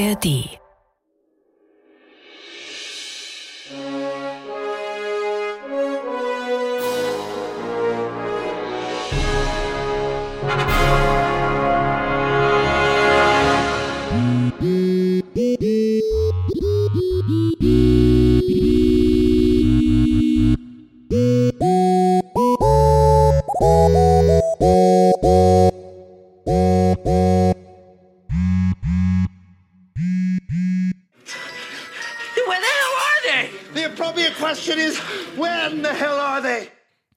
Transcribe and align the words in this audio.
ARD 0.00 0.59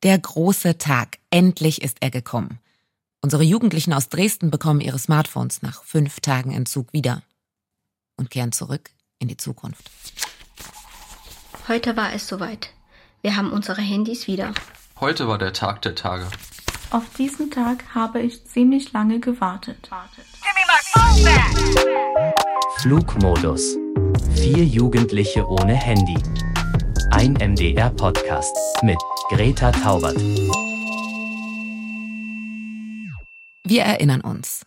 Der 0.04 0.18
große 0.18 0.78
Tag. 0.78 1.18
Endlich 1.30 1.82
ist 1.82 1.98
er 2.02 2.12
gekommen. 2.12 2.60
Unsere 3.22 3.44
Jugendlichen 3.44 3.94
aus 3.94 4.10
Dresden 4.10 4.52
bekommen 4.52 4.82
ihre 4.82 5.00
Smartphones 5.00 5.62
nach 5.62 5.84
fünf 5.84 6.20
Tagen 6.20 6.52
Entzug 6.52 6.92
wieder 6.92 7.22
und 8.18 8.30
kehren 8.30 8.52
zurück 8.52 8.90
in 9.20 9.30
die 9.30 9.38
Zukunft. 9.38 9.90
Heute 11.68 11.96
war 11.96 12.14
es 12.14 12.28
soweit. 12.28 12.72
Wir 13.22 13.38
haben 13.38 13.54
unsere 13.54 13.82
Handys 13.82 14.28
wieder. 14.28 14.54
Heute 15.00 15.28
war 15.30 15.38
der 15.38 15.54
Tag 15.54 15.82
der 15.84 15.96
Tage. 15.96 16.28
Auf 16.92 17.04
diesen 17.18 17.50
Tag 17.50 17.96
habe 17.96 18.22
ich 18.22 18.46
ziemlich 18.46 18.92
lange 18.92 19.20
gewartet. 19.22 19.90
Flugmodus. 22.80 23.78
Vier 24.36 24.66
Jugendliche 24.66 25.48
ohne 25.48 25.74
Handy. 25.74 26.18
Ein 27.16 27.34
MDR-Podcast 27.36 28.56
mit 28.82 28.98
Greta 29.30 29.72
Taubert. 29.72 30.18
Wir 33.64 33.84
erinnern 33.84 34.22
uns. 34.22 34.66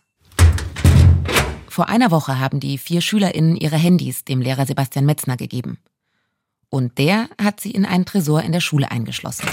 Vor 1.67 1.89
einer 1.89 2.09
Woche 2.09 2.39
haben 2.39 2.61
die 2.61 2.77
vier 2.77 3.01
SchülerInnen 3.01 3.57
ihre 3.57 3.75
Handys 3.75 4.23
dem 4.23 4.39
Lehrer 4.39 4.65
Sebastian 4.65 5.05
Metzner 5.05 5.35
gegeben. 5.35 5.77
Und 6.69 6.97
der 6.97 7.27
hat 7.39 7.59
sie 7.59 7.71
in 7.71 7.85
einen 7.85 8.05
Tresor 8.05 8.41
in 8.41 8.53
der 8.53 8.61
Schule 8.61 8.89
eingeschlossen. 8.91 9.49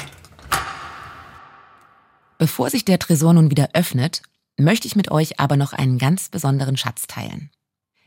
Bevor 2.39 2.71
sich 2.71 2.85
der 2.85 3.01
Tresor 3.01 3.35
nun 3.35 3.51
wieder 3.51 3.71
öffnet, 3.73 4.23
möchte 4.57 4.87
ich 4.87 4.95
mit 4.95 5.11
euch 5.11 5.41
aber 5.41 5.57
noch 5.57 5.73
einen 5.73 5.99
ganz 5.99 6.29
besonderen 6.29 6.77
Schatz 6.77 7.09
teilen. 7.09 7.51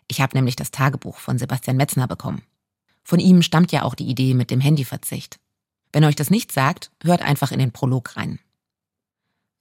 Ich 0.07 0.21
habe 0.21 0.37
nämlich 0.37 0.55
das 0.55 0.71
Tagebuch 0.71 1.17
von 1.17 1.37
Sebastian 1.37 1.75
Metzner 1.75 2.07
bekommen. 2.07 2.41
Von 3.07 3.19
ihm 3.19 3.41
stammt 3.41 3.71
ja 3.71 3.83
auch 3.83 3.95
die 3.95 4.09
Idee 4.09 4.33
mit 4.33 4.51
dem 4.51 4.59
Handyverzicht. 4.59 5.39
Wenn 5.93 6.03
euch 6.03 6.17
das 6.17 6.29
nicht 6.29 6.51
sagt, 6.51 6.91
hört 7.01 7.21
einfach 7.21 7.53
in 7.53 7.59
den 7.59 7.71
Prolog 7.71 8.17
rein. 8.17 8.37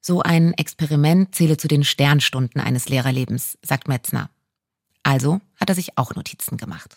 So 0.00 0.20
ein 0.20 0.52
Experiment 0.54 1.32
zähle 1.32 1.56
zu 1.56 1.68
den 1.68 1.84
Sternstunden 1.84 2.60
eines 2.60 2.88
Lehrerlebens, 2.88 3.56
sagt 3.62 3.86
Metzner. 3.86 4.30
Also 5.04 5.40
hat 5.60 5.68
er 5.68 5.76
sich 5.76 5.96
auch 5.96 6.16
Notizen 6.16 6.56
gemacht. 6.56 6.96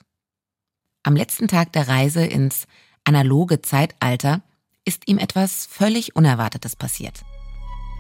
Am 1.04 1.16
letzten 1.16 1.48
Tag 1.48 1.72
der 1.74 1.88
Reise 1.88 2.26
ins 2.26 2.66
analoge 3.04 3.62
Zeitalter 3.62 4.42
ist 4.86 5.08
ihm 5.08 5.20
etwas 5.20 5.68
völlig 5.68 6.16
Unerwartetes 6.16 6.76
passiert. 6.76 7.22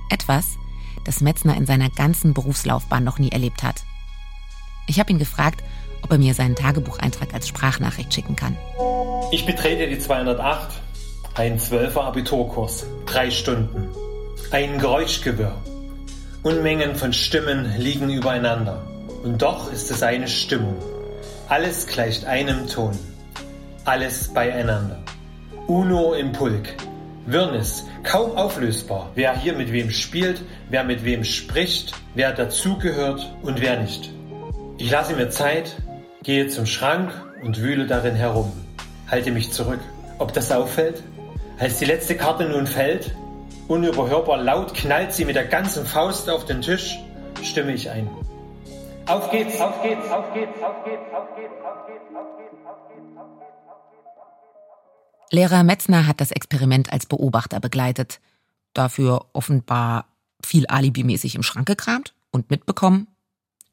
Etwas, 0.09 0.57
das 1.05 1.21
Metzner 1.21 1.55
in 1.55 1.67
seiner 1.67 1.91
ganzen 1.91 2.33
Berufslaufbahn 2.33 3.03
noch 3.03 3.19
nie 3.19 3.29
erlebt 3.29 3.61
hat. 3.61 3.83
Ich 4.87 4.99
habe 4.99 5.11
ihn 5.11 5.19
gefragt, 5.19 5.63
ob 6.01 6.11
er 6.11 6.17
mir 6.17 6.33
seinen 6.33 6.55
Tagebucheintrag 6.55 7.33
als 7.33 7.47
Sprachnachricht 7.47 8.13
schicken 8.13 8.35
kann. 8.35 8.57
Ich 9.31 9.45
betrete 9.45 9.87
die 9.87 9.99
208 9.99 10.69
ein 11.35 11.57
zwölfer 11.57 12.03
Abiturkurs, 12.03 12.85
drei 13.05 13.31
Stunden. 13.31 13.87
Ein 14.51 14.77
Geräuschgewirr. 14.77 15.55
Unmengen 16.43 16.95
von 16.95 17.13
Stimmen 17.13 17.73
liegen 17.77 18.09
übereinander. 18.09 18.83
Und 19.23 19.41
doch 19.41 19.71
ist 19.71 19.89
es 19.89 20.03
eine 20.03 20.27
Stimmung. 20.27 20.75
Alles 21.47 21.87
gleicht 21.87 22.25
einem 22.25 22.67
Ton. 22.67 22.91
Alles 23.85 24.33
beieinander. 24.33 24.99
Uno 25.67 26.13
im 26.13 26.33
Pulk. 26.33 26.75
Wirrnis, 27.25 27.85
kaum 28.03 28.35
auflösbar. 28.35 29.11
Wer 29.15 29.37
hier 29.37 29.53
mit 29.53 29.71
wem 29.71 29.91
spielt, 29.91 30.41
wer 30.69 30.83
mit 30.83 31.05
wem 31.05 31.23
spricht, 31.23 31.93
wer 32.15 32.33
dazugehört 32.33 33.33
und 33.43 33.61
wer 33.61 33.79
nicht. 33.79 34.11
Ich 34.77 34.91
lasse 34.91 35.13
mir 35.15 35.29
Zeit, 35.29 35.77
gehe 36.29 36.47
zum 36.47 36.67
Schrank 36.67 37.11
und 37.41 37.59
wühle 37.59 37.87
darin 37.87 38.13
herum. 38.13 38.51
Halte 39.09 39.31
mich 39.31 39.51
zurück. 39.51 39.79
Ob 40.19 40.31
das 40.31 40.51
auffällt? 40.51 41.01
Als 41.57 41.79
die 41.79 41.85
letzte 41.85 42.15
Karte 42.15 42.47
nun 42.47 42.67
fällt, 42.67 43.15
unüberhörbar 43.67 44.37
laut 44.37 44.75
knallt 44.75 45.11
sie 45.11 45.25
mit 45.25 45.35
der 45.35 45.45
ganzen 45.45 45.87
Faust 45.87 46.29
auf 46.29 46.45
den 46.45 46.61
Tisch, 46.61 46.99
stimme 47.41 47.73
ich 47.73 47.89
ein. 47.89 48.07
Auf 49.07 49.31
geht's, 49.31 49.59
auf 49.59 49.81
geht's, 49.81 50.07
auf 50.11 50.31
geht's, 50.35 50.51
auf 50.61 50.85
geht's, 50.85 51.01
auf 51.15 51.35
geht's, 51.35 51.55
auf 51.65 51.87
geht's, 51.87 52.13
auf 52.13 52.77
geht's, 52.91 53.17
auf 53.17 53.29
geht's. 53.39 55.31
Lehrer 55.31 55.63
Metzner 55.63 56.05
hat 56.05 56.21
das 56.21 56.29
Experiment 56.29 56.93
als 56.93 57.07
Beobachter 57.07 57.59
begleitet, 57.59 58.19
dafür 58.73 59.25
offenbar 59.33 60.05
viel 60.45 60.67
alibimäßig 60.67 61.33
im 61.33 61.41
Schrank 61.41 61.65
gekramt 61.65 62.13
und 62.29 62.51
mitbekommen, 62.51 63.07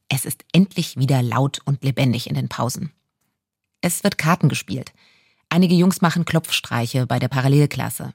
es 0.08 0.24
ist 0.24 0.44
endlich 0.52 0.96
wieder 0.96 1.22
laut 1.22 1.60
und 1.64 1.82
lebendig 1.82 2.28
in 2.28 2.34
den 2.34 2.48
Pausen. 2.48 2.92
Es 3.80 4.04
wird 4.04 4.18
Karten 4.18 4.48
gespielt, 4.48 4.92
Einige 5.48 5.74
Jungs 5.74 6.00
machen 6.00 6.24
Klopfstreiche 6.24 7.06
bei 7.06 7.18
der 7.18 7.28
Parallelklasse. 7.28 8.12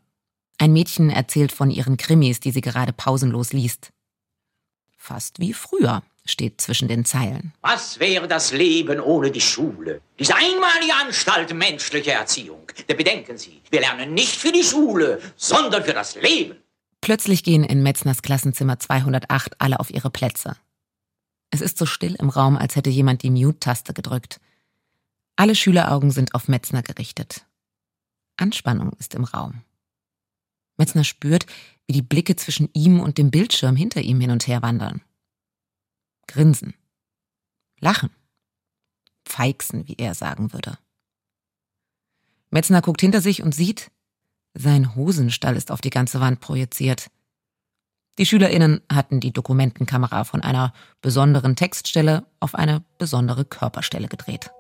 Ein 0.58 0.74
Mädchen 0.74 1.10
erzählt 1.10 1.52
von 1.52 1.72
ihren 1.72 1.98
Krimis, 1.98 2.40
die 2.40 2.52
sie 2.52 2.62
gerade 2.62 2.94
pausenlos 2.94 3.54
liest. 3.54 3.92
Fast 4.98 5.40
wie 5.40 5.54
früher 5.54 6.04
steht 6.26 6.62
zwischen 6.62 6.88
den 6.88 7.04
Zeilen. 7.04 7.54
Was 7.62 8.00
wäre 8.00 8.28
das 8.28 8.52
Leben 8.52 9.00
ohne 9.00 9.32
die 9.32 9.42
Schule? 9.42 10.02
Diese 10.20 10.36
einmalige 10.36 10.94
Anstalt 11.02 11.52
menschlicher 11.56 12.14
Erziehung. 12.14 12.68
Denn 12.88 12.98
bedenken 12.98 13.38
Sie, 13.38 13.62
wir 13.72 13.80
lernen 13.80 14.14
nicht 14.14 14.36
für 14.36 14.52
die 14.52 14.64
Schule, 14.64 15.20
sondern 15.36 15.84
für 15.84 15.94
das 15.94 16.16
Leben. 16.16 16.58
Plötzlich 17.00 17.44
gehen 17.44 17.64
in 17.64 17.82
Metzners 17.82 18.22
Klassenzimmer 18.22 18.78
208 18.78 19.60
alle 19.60 19.80
auf 19.80 19.90
ihre 19.90 20.12
Plätze. 20.12 20.58
Es 21.52 21.62
ist 21.62 21.78
so 21.78 21.86
still 21.86 22.16
im 22.16 22.30
Raum, 22.30 22.58
als 22.58 22.76
hätte 22.76 22.90
jemand 22.90 23.24
die 23.24 23.30
Mute-Taste 23.30 23.94
gedrückt. 23.94 24.40
Alle 25.36 25.56
Schüleraugen 25.56 26.12
sind 26.12 26.34
auf 26.34 26.48
Metzner 26.48 26.82
gerichtet. 26.82 27.46
Anspannung 28.38 28.94
ist 28.94 29.14
im 29.14 29.26
Raum. 29.26 29.62
Metzner 30.78 31.04
spürt, 31.04 31.46
wie 31.86 31.94
die 31.94 32.02
Blicke 32.02 32.36
zwischen 32.36 32.70
ihm 32.74 33.00
und 33.00 33.18
dem 33.18 33.32
Bildschirm 33.32 33.76
hinter 33.76 34.02
ihm 34.02 34.20
hin 34.20 34.32
und 34.32 34.48
her 34.48 34.62
wandern. 34.62 35.02
Grinsen. 36.28 36.74
Lachen. 37.80 38.10
Feixen, 39.28 39.88
wie 39.88 39.96
er 39.98 40.16
sagen 40.16 40.54
würde. 40.54 40.78
Metzner 42.50 42.82
guckt 42.82 43.02
hinter 43.02 43.22
sich 43.22 43.44
und 43.44 43.54
sieht, 43.54 43.92
sein 44.54 44.96
Hosenstall 44.96 45.56
ist 45.56 45.72
auf 45.72 45.82
die 45.82 45.90
ganze 45.90 46.20
Wand 46.20 46.42
projiziert. 46.42 47.10
Die 48.22 48.28
SchülerInnen 48.28 48.82
hatten 48.88 49.20
die 49.20 49.34
Dokumentenkamera 49.34 50.26
von 50.26 50.44
einer 50.44 50.74
besonderen 51.02 51.56
Textstelle 51.56 52.22
auf 52.40 52.54
eine 52.54 52.84
besondere 53.00 53.46
Körperstelle 53.46 54.08
gedreht. 54.08 54.52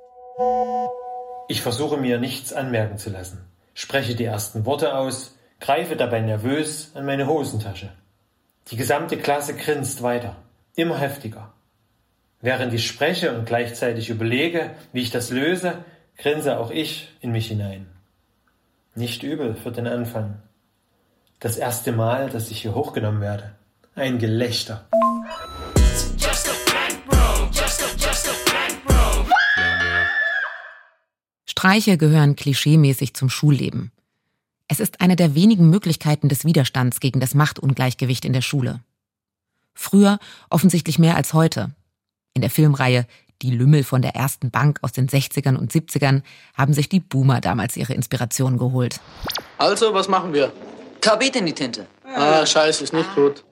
Ich 1.47 1.61
versuche 1.61 1.97
mir 1.97 2.19
nichts 2.19 2.53
anmerken 2.53 2.97
zu 2.97 3.11
lassen, 3.11 3.37
spreche 3.75 4.15
die 4.15 4.23
ersten 4.23 4.65
Worte 4.65 4.95
aus, 4.95 5.37
greife 5.59 5.95
dabei 5.95 6.21
nervös 6.21 6.89
an 6.95 7.05
meine 7.05 7.27
Hosentasche. 7.27 7.91
Die 8.71 8.77
gesamte 8.77 9.15
Klasse 9.17 9.55
grinst 9.55 10.01
weiter, 10.01 10.37
immer 10.73 10.97
heftiger. 10.97 11.53
Während 12.39 12.73
ich 12.73 12.87
spreche 12.87 13.37
und 13.37 13.45
gleichzeitig 13.45 14.09
überlege, 14.09 14.71
wie 14.91 15.03
ich 15.03 15.11
das 15.11 15.29
löse, 15.29 15.85
grinse 16.17 16.57
auch 16.57 16.71
ich 16.71 17.15
in 17.21 17.31
mich 17.31 17.49
hinein. 17.49 17.85
Nicht 18.95 19.21
übel 19.21 19.53
für 19.53 19.71
den 19.71 19.85
Anfang. 19.85 20.41
Das 21.41 21.57
erste 21.57 21.91
Mal, 21.91 22.29
dass 22.29 22.51
ich 22.51 22.61
hier 22.61 22.75
hochgenommen 22.75 23.19
werde. 23.19 23.55
Ein 23.93 24.19
Gelächter. 24.19 24.87
Streiche 31.45 31.97
gehören 31.97 32.37
klischeemäßig 32.37 33.13
zum 33.15 33.29
Schulleben. 33.29 33.91
Es 34.69 34.79
ist 34.79 35.01
eine 35.01 35.17
der 35.17 35.35
wenigen 35.35 35.69
Möglichkeiten 35.69 36.29
des 36.29 36.45
Widerstands 36.45 37.01
gegen 37.01 37.19
das 37.19 37.35
Machtungleichgewicht 37.35 38.23
in 38.23 38.31
der 38.31 38.41
Schule. 38.41 38.79
Früher 39.73 40.19
offensichtlich 40.49 40.97
mehr 40.97 41.17
als 41.17 41.33
heute. 41.33 41.71
In 42.33 42.41
der 42.41 42.49
Filmreihe 42.49 43.05
Die 43.41 43.51
Lümmel 43.51 43.83
von 43.83 44.01
der 44.01 44.15
ersten 44.15 44.51
Bank 44.51 44.79
aus 44.83 44.93
den 44.93 45.09
60ern 45.09 45.57
und 45.57 45.73
70ern 45.73 46.21
haben 46.55 46.73
sich 46.73 46.87
die 46.87 47.01
Boomer 47.01 47.41
damals 47.41 47.75
ihre 47.75 47.93
Inspiration 47.93 48.57
geholt. 48.57 49.01
Also, 49.57 49.93
was 49.93 50.07
machen 50.07 50.31
wir? 50.31 50.53
Tabet 51.01 51.35
in 51.35 51.47
die 51.47 51.53
Tinte. 51.53 51.87
Ah, 52.05 52.45
scheiße, 52.45 52.85
ist 52.85 52.93
nicht 52.93 53.13
gut. 53.15 53.43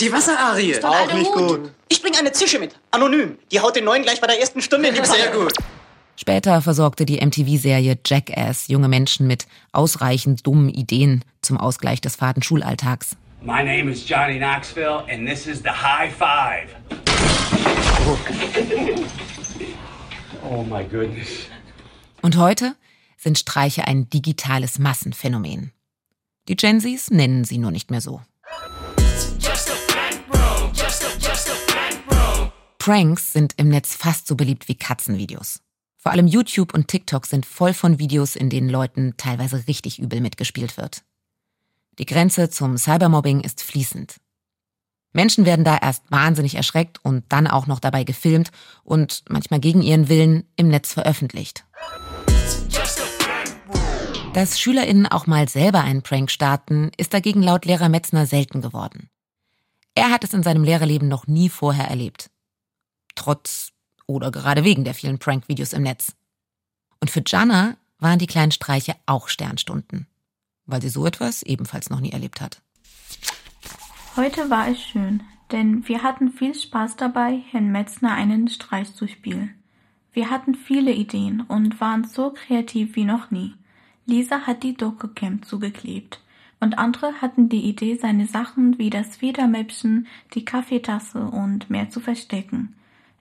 Die 0.00 0.12
Wasserarie. 0.12 0.82
Auch 0.82 1.12
nicht 1.14 1.30
Hut. 1.30 1.48
gut. 1.48 1.70
Ich 1.88 2.02
bringe 2.02 2.18
eine 2.18 2.32
Zische 2.32 2.58
mit. 2.58 2.74
Anonym. 2.90 3.38
Die 3.50 3.60
haut 3.60 3.76
den 3.76 3.84
neuen 3.84 4.02
gleich 4.02 4.20
bei 4.20 4.26
der 4.26 4.38
ersten 4.38 4.60
Stunde 4.60 4.88
in 4.88 4.94
die 4.94 5.04
Sehr 5.04 5.30
gut. 5.30 5.52
Später 6.16 6.60
versorgte 6.62 7.06
die 7.06 7.24
MTV-Serie 7.24 7.98
Jackass 8.04 8.68
junge 8.68 8.88
Menschen 8.88 9.26
mit 9.26 9.46
ausreichend 9.72 10.46
dummen 10.46 10.68
Ideen 10.68 11.24
zum 11.42 11.58
Ausgleich 11.58 12.00
des 12.00 12.16
faden 12.16 12.42
Schulalltags. 12.42 13.16
My 13.42 13.62
name 13.62 13.90
is 13.90 14.06
Johnny 14.06 14.38
Knoxville 14.38 15.04
and 15.10 15.28
this 15.28 15.46
is 15.46 15.58
the 15.62 15.70
High 15.70 16.12
Five. 16.12 16.68
Oh 20.48 20.62
my 20.62 20.84
goodness. 20.84 21.28
Und 22.22 22.36
heute 22.36 22.76
sind 23.16 23.36
Streiche 23.36 23.88
ein 23.88 24.08
digitales 24.10 24.78
Massenphänomen. 24.78 25.72
Die 26.46 26.54
Gen 26.54 26.80
Zs 26.80 27.10
nennen 27.10 27.42
sie 27.42 27.58
nur 27.58 27.72
nicht 27.72 27.90
mehr 27.90 28.00
so. 28.00 28.20
Pranks 32.86 33.32
sind 33.32 33.54
im 33.56 33.68
Netz 33.68 33.96
fast 33.96 34.28
so 34.28 34.36
beliebt 34.36 34.68
wie 34.68 34.76
Katzenvideos. 34.76 35.60
Vor 35.96 36.12
allem 36.12 36.28
YouTube 36.28 36.72
und 36.72 36.86
TikTok 36.86 37.26
sind 37.26 37.44
voll 37.44 37.74
von 37.74 37.98
Videos, 37.98 38.36
in 38.36 38.48
denen 38.48 38.68
Leuten 38.68 39.14
teilweise 39.16 39.66
richtig 39.66 39.98
übel 39.98 40.20
mitgespielt 40.20 40.76
wird. 40.76 41.02
Die 41.98 42.06
Grenze 42.06 42.48
zum 42.48 42.78
Cybermobbing 42.78 43.40
ist 43.40 43.60
fließend. 43.64 44.18
Menschen 45.12 45.46
werden 45.46 45.64
da 45.64 45.76
erst 45.78 46.08
wahnsinnig 46.12 46.54
erschreckt 46.54 47.04
und 47.04 47.24
dann 47.30 47.48
auch 47.48 47.66
noch 47.66 47.80
dabei 47.80 48.04
gefilmt 48.04 48.52
und 48.84 49.24
manchmal 49.28 49.58
gegen 49.58 49.82
ihren 49.82 50.08
Willen 50.08 50.44
im 50.54 50.68
Netz 50.68 50.92
veröffentlicht. 50.92 51.64
Dass 54.32 54.60
SchülerInnen 54.60 55.08
auch 55.08 55.26
mal 55.26 55.48
selber 55.48 55.80
einen 55.80 56.02
Prank 56.02 56.30
starten, 56.30 56.92
ist 56.96 57.14
dagegen 57.14 57.42
laut 57.42 57.64
Lehrer 57.64 57.88
Metzner 57.88 58.26
selten 58.26 58.60
geworden. 58.62 59.10
Er 59.96 60.10
hat 60.10 60.22
es 60.22 60.32
in 60.32 60.44
seinem 60.44 60.62
Lehrerleben 60.62 61.08
noch 61.08 61.26
nie 61.26 61.48
vorher 61.48 61.88
erlebt. 61.88 62.30
Trotz 63.16 63.72
oder 64.06 64.30
gerade 64.30 64.62
wegen 64.62 64.84
der 64.84 64.94
vielen 64.94 65.18
Prank-Videos 65.18 65.72
im 65.72 65.82
Netz. 65.82 66.14
Und 67.00 67.10
für 67.10 67.22
Jana 67.26 67.76
waren 67.98 68.18
die 68.18 68.28
kleinen 68.28 68.52
Streiche 68.52 68.94
auch 69.06 69.28
Sternstunden, 69.28 70.06
weil 70.66 70.80
sie 70.80 70.88
so 70.88 71.06
etwas 71.06 71.42
ebenfalls 71.42 71.90
noch 71.90 72.00
nie 72.00 72.12
erlebt 72.12 72.40
hat. 72.40 72.62
Heute 74.16 74.48
war 74.48 74.68
es 74.68 74.80
schön, 74.80 75.22
denn 75.52 75.86
wir 75.88 76.02
hatten 76.02 76.30
viel 76.30 76.54
Spaß 76.54 76.96
dabei, 76.96 77.42
Herrn 77.50 77.70
Metzner 77.70 78.14
einen 78.14 78.48
Streich 78.48 78.94
zu 78.94 79.06
spielen. 79.08 79.54
Wir 80.12 80.30
hatten 80.30 80.54
viele 80.54 80.92
Ideen 80.92 81.42
und 81.42 81.80
waren 81.80 82.04
so 82.04 82.30
kreativ 82.30 82.96
wie 82.96 83.04
noch 83.04 83.30
nie. 83.30 83.54
Lisa 84.06 84.46
hat 84.46 84.62
die 84.62 84.74
Docke-Camp 84.74 85.44
zugeklebt 85.44 86.22
und 86.60 86.78
andere 86.78 87.20
hatten 87.20 87.48
die 87.48 87.68
Idee, 87.68 87.96
seine 87.96 88.26
Sachen 88.26 88.78
wie 88.78 88.88
das 88.88 89.16
Federmäppchen, 89.16 90.06
die 90.32 90.44
Kaffeetasse 90.44 91.20
und 91.20 91.68
mehr 91.68 91.90
zu 91.90 92.00
verstecken. 92.00 92.74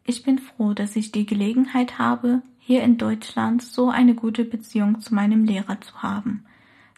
Ich 0.07 0.21
bin 0.21 0.37
froh, 0.37 0.73
dass 0.75 0.95
ich 0.95 1.11
die 1.11 1.25
Gelegenheit 1.25 1.97
habe, 1.97 2.43
hier 2.59 2.83
in 2.83 2.99
Deutschland 2.99 3.63
so 3.63 3.89
eine 3.89 4.13
gute 4.13 4.45
Beziehung 4.45 5.01
zu 5.01 5.15
meinem 5.15 5.45
Lehrer 5.45 5.81
zu 5.81 6.03
haben. 6.03 6.45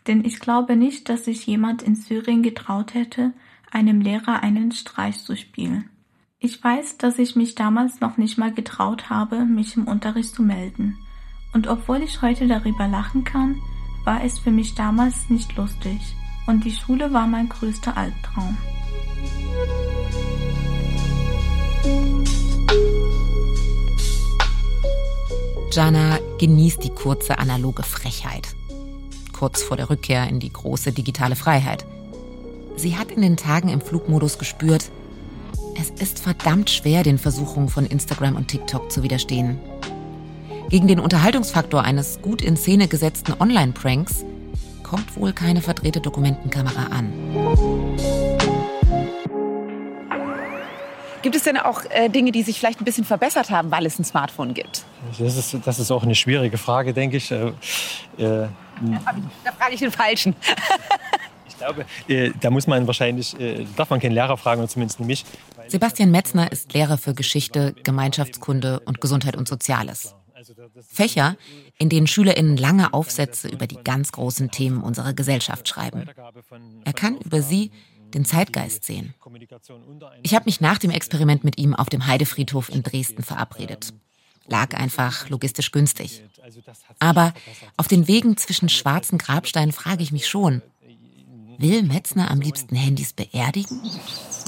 Denn 0.08 0.26
ich 0.26 0.42
glaube 0.42 0.76
nicht, 0.76 1.08
dass 1.08 1.24
sich 1.26 1.48
jemand 1.48 1.82
in 1.82 1.96
Syrien 1.96 2.44
getraut 2.44 2.94
hätte, 2.94 3.32
einem 3.72 4.02
Lehrer 4.02 4.44
einen 4.44 4.74
Streich 4.74 5.20
zu 5.24 5.38
spielen. 5.38 5.90
Ich 6.40 6.62
weiß, 6.62 6.98
dass 6.98 7.18
ich 7.18 7.38
mich 7.38 7.56
damals 7.56 8.02
noch 8.02 8.18
nicht 8.18 8.38
mal 8.38 8.54
getraut 8.54 9.10
habe, 9.10 9.46
mich 9.46 9.78
im 9.78 9.88
Unterricht 9.88 10.36
zu 10.36 10.44
melden. 10.44 10.98
Und 11.54 11.68
obwohl 11.68 12.04
ich 12.04 12.22
heute 12.22 12.48
darüber 12.48 12.90
lachen 12.90 13.24
kann, 13.24 13.56
war 14.04 14.22
es 14.24 14.38
für 14.38 14.52
mich 14.52 14.76
damals 14.76 15.30
nicht 15.30 15.56
lustig. 15.56 16.00
Und 16.46 16.66
die 16.66 16.72
Schule 16.72 17.12
war 17.14 17.26
mein 17.26 17.48
größter 17.48 17.96
Albtraum. 17.98 18.58
Jana 25.78 26.20
genießt 26.40 26.84
die 26.84 26.90
kurze 26.90 27.40
analoge 27.40 27.84
Frechheit. 27.84 28.50
Kurz 29.32 29.64
vor 29.64 29.78
der 29.78 29.90
Rückkehr 29.90 30.28
in 30.28 30.42
die 30.42 30.52
große 30.52 30.92
digitale 30.92 31.38
Freiheit– 31.38 31.86
Sie 32.78 32.96
hat 32.96 33.12
in 33.12 33.24
den 33.24 33.38
Tagen 33.38 33.70
im 33.70 33.82
Flugmodus 33.82 34.38
gespürt, 34.38 34.92
es 35.80 35.90
ist 35.90 36.20
verdammt 36.20 36.70
schwer, 36.70 37.04
den 37.04 37.18
Versuchungen 37.18 37.70
von 37.70 37.86
Instagram 37.86 38.36
und 38.36 38.48
TikTok 38.48 38.92
zu 38.92 39.04
widerstehen. 39.04 39.60
Gegen 40.70 40.88
den 40.88 41.00
Unterhaltungsfaktor 41.00 41.84
eines 41.84 42.22
gut 42.22 42.42
in 42.42 42.56
Szene 42.56 42.88
gesetzten 42.88 43.34
Online-Pranks 43.40 44.26
kommt 44.84 45.18
wohl 45.18 45.34
keine 45.34 45.62
verdrehte 45.62 46.02
Dokumentenkamera 46.02 46.88
an. 46.96 47.12
Gibt 51.28 51.36
es 51.36 51.44
denn 51.44 51.58
auch 51.58 51.84
äh, 51.90 52.08
Dinge, 52.08 52.32
die 52.32 52.42
sich 52.42 52.58
vielleicht 52.58 52.80
ein 52.80 52.86
bisschen 52.86 53.04
verbessert 53.04 53.50
haben, 53.50 53.70
weil 53.70 53.86
es 53.86 54.00
ein 54.00 54.06
Smartphone 54.06 54.54
gibt? 54.54 54.86
Das 55.20 55.36
ist, 55.36 55.58
das 55.68 55.78
ist 55.78 55.92
auch 55.92 56.04
eine 56.04 56.16
schwierige 56.16 56.58
Frage, 56.58 56.94
denke 56.94 57.18
ich. 57.18 57.30
Äh, 57.30 57.48
äh, 58.18 58.48
da 59.44 59.52
frage 59.60 59.74
ich 59.74 59.82
den 59.82 59.92
Falschen. 59.92 60.34
Ich 61.50 61.58
glaube, 61.58 61.86
äh, 62.08 62.32
da 62.40 62.52
muss 62.52 62.68
man 62.68 62.86
wahrscheinlich, 62.86 63.38
äh, 63.40 63.66
darf 63.76 63.90
man 63.90 64.00
keinen 64.00 64.12
Lehrer 64.12 64.38
fragen, 64.38 64.62
oder 64.62 64.70
zumindest 64.70 65.00
nicht 65.00 65.08
mich. 65.08 65.26
Sebastian 65.68 66.12
Metzner 66.12 66.52
ist 66.52 66.72
Lehrer 66.74 67.00
für 67.00 67.16
Geschichte, 67.16 67.74
Gemeinschaftskunde 67.84 68.80
und 68.82 69.02
Gesundheit 69.02 69.36
und 69.36 69.48
Soziales. 69.48 70.14
Fächer, 70.88 71.36
in 71.80 71.90
denen 71.90 72.06
SchülerInnen 72.06 72.58
lange 72.58 72.94
Aufsätze 72.94 73.48
über 73.48 73.66
die 73.66 73.80
ganz 73.84 74.12
großen 74.12 74.52
Themen 74.52 74.84
unserer 74.84 75.14
Gesellschaft 75.14 75.68
schreiben. 75.68 76.06
Er 76.86 76.94
kann 76.94 77.18
über 77.18 77.42
sie 77.42 77.72
den 78.14 78.26
Zeitgeist 78.26 78.84
sehen. 78.84 79.14
Ich 80.24 80.36
habe 80.36 80.46
mich 80.46 80.62
nach 80.62 80.78
dem 80.78 80.92
Experiment 80.92 81.44
mit 81.44 81.58
ihm 81.58 81.76
auf 81.76 81.90
dem 81.90 82.08
Heidefriedhof 82.08 82.70
in 82.70 82.84
Dresden 82.84 83.24
verabredet. 83.24 83.94
Lag 84.48 84.76
einfach 84.76 85.30
logistisch 85.30 85.72
günstig. 85.72 86.24
Aber 87.00 87.34
auf 87.76 87.88
den 87.88 88.08
Wegen 88.08 88.38
zwischen 88.38 88.70
schwarzen 88.70 89.18
Grabsteinen 89.18 89.74
frage 89.74 90.04
ich 90.04 90.12
mich 90.12 90.28
schon, 90.28 90.62
Will 91.60 91.82
Metzner 91.82 92.30
am 92.30 92.40
liebsten 92.40 92.76
Handys 92.76 93.14
beerdigen? 93.14 93.82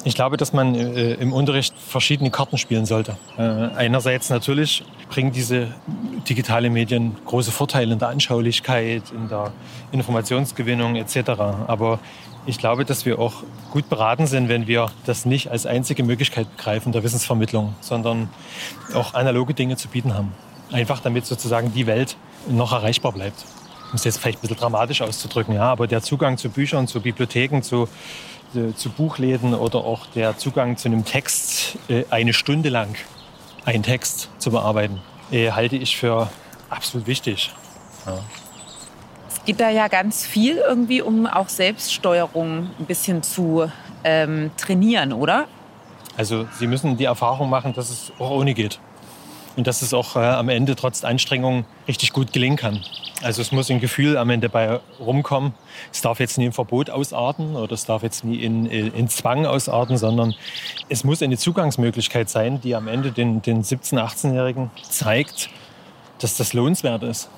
Ich 0.04 0.14
glaube, 0.14 0.38
dass 0.38 0.54
man 0.54 0.76
äh, 0.76 1.14
im 1.16 1.34
Unterricht 1.34 1.74
verschiedene 1.76 2.30
Karten 2.30 2.60
spielen 2.60 2.86
sollte. 2.86 3.18
Äh, 3.36 3.42
einerseits 3.42 4.30
natürlich 4.30 4.86
bringen 5.10 5.32
diese 5.32 5.74
digitale 6.30 6.70
Medien 6.70 7.16
große 7.26 7.52
Vorteile 7.52 7.94
in 7.94 8.00
der 8.00 8.10
Anschaulichkeit, 8.10 9.12
in 9.12 9.28
der 9.28 9.52
Informationsgewinnung 9.92 10.96
etc. 10.96 11.30
Aber 11.68 12.00
ich 12.46 12.58
glaube, 12.58 12.86
dass 12.86 13.06
wir 13.06 13.20
auch 13.20 13.44
gut 13.72 13.90
beraten 13.90 14.28
sind, 14.28 14.50
wenn 14.50 14.68
wir 14.68 14.90
das 15.06 15.26
nicht 15.26 15.52
als 15.52 15.66
einzige 15.66 16.04
Möglichkeit 16.04 16.50
begreifen 16.56 16.92
der 16.92 17.04
Wissensvermittlung, 17.04 17.76
sondern 17.82 18.30
auch 18.94 19.14
analoge 19.14 19.54
Dinge 19.54 19.78
zu 19.78 19.88
bieten 19.88 20.14
haben. 20.14 20.34
Einfach 20.72 21.00
damit 21.00 21.26
sozusagen 21.26 21.74
die 21.74 21.88
Welt 21.88 22.18
noch 22.48 22.72
erreichbar 22.72 23.12
bleibt 23.12 23.46
um 23.92 23.96
es 23.96 24.04
jetzt 24.04 24.20
vielleicht 24.20 24.40
ein 24.40 24.42
bisschen 24.42 24.58
dramatisch 24.58 25.02
auszudrücken, 25.02 25.56
ja, 25.56 25.64
aber 25.64 25.88
der 25.88 26.02
Zugang 26.02 26.38
zu 26.38 26.50
Büchern, 26.50 26.88
zu 26.88 27.02
Bibliotheken, 27.02 27.62
zu, 27.62 27.88
äh, 28.56 28.74
zu 28.76 28.90
Buchläden 28.90 29.54
oder 29.54 29.80
auch 29.80 30.06
der 30.08 30.38
Zugang 30.38 30.78
zu 30.78 30.88
einem 30.88 31.06
Text 31.06 31.78
äh, 31.90 32.04
eine 32.10 32.34
Stunde 32.34 32.70
lang 32.70 32.96
einen 33.66 33.84
Text 33.84 34.30
zu 34.38 34.52
bearbeiten, 34.52 35.02
äh, 35.32 35.52
halte 35.52 35.76
ich 35.76 35.98
für 35.98 36.30
absolut 36.70 37.08
wichtig. 37.08 37.52
Ja. 38.06 38.20
Geht 39.50 39.62
da 39.62 39.72
ja 39.72 39.88
ganz 39.88 40.28
viel 40.28 40.58
irgendwie 40.58 41.02
um 41.02 41.26
auch 41.26 41.50
Selbststeuerung 41.50 42.70
ein 42.78 42.86
bisschen 42.86 43.24
zu 43.24 43.72
ähm, 44.04 44.52
trainieren, 44.58 45.12
oder? 45.12 45.48
Also 46.16 46.46
Sie 46.60 46.68
müssen 46.68 46.98
die 46.98 47.06
Erfahrung 47.06 47.50
machen, 47.50 47.74
dass 47.74 47.90
es 47.90 48.12
auch 48.20 48.30
ohne 48.30 48.54
geht 48.54 48.80
und 49.56 49.66
dass 49.66 49.82
es 49.82 49.92
auch 49.92 50.16
äh, 50.16 50.20
am 50.20 50.50
Ende 50.50 50.76
trotz 50.76 51.04
Anstrengung 51.04 51.66
richtig 51.88 52.14
gut 52.14 52.32
gelingen 52.32 52.58
kann. 52.58 52.82
Also 53.24 53.42
es 53.42 53.52
muss 53.52 53.72
ein 53.72 53.80
Gefühl 53.80 54.18
am 54.18 54.30
Ende 54.30 54.50
bei 54.50 54.82
rumkommen. 55.00 55.56
Es 55.92 56.02
darf 56.02 56.20
jetzt 56.20 56.38
nie 56.38 56.46
in 56.46 56.54
Verbot 56.54 56.92
ausarten 56.92 57.56
oder 57.56 57.74
es 57.74 57.86
darf 57.86 58.04
jetzt 58.04 58.24
nie 58.24 58.44
in, 58.44 58.68
in 58.68 59.10
Zwang 59.10 59.48
ausarten, 59.48 59.98
sondern 59.98 60.36
es 60.90 61.04
muss 61.04 61.24
eine 61.24 61.38
Zugangsmöglichkeit 61.38 62.30
sein, 62.30 62.62
die 62.62 62.76
am 62.76 62.88
Ende 62.88 63.12
den, 63.12 63.42
den 63.42 63.64
17-, 63.64 64.00
18-Jährigen 64.00 64.70
zeigt, 64.88 65.50
dass 66.20 66.38
das 66.38 66.54
lohnenswert 66.54 67.02
ist. 67.02 67.32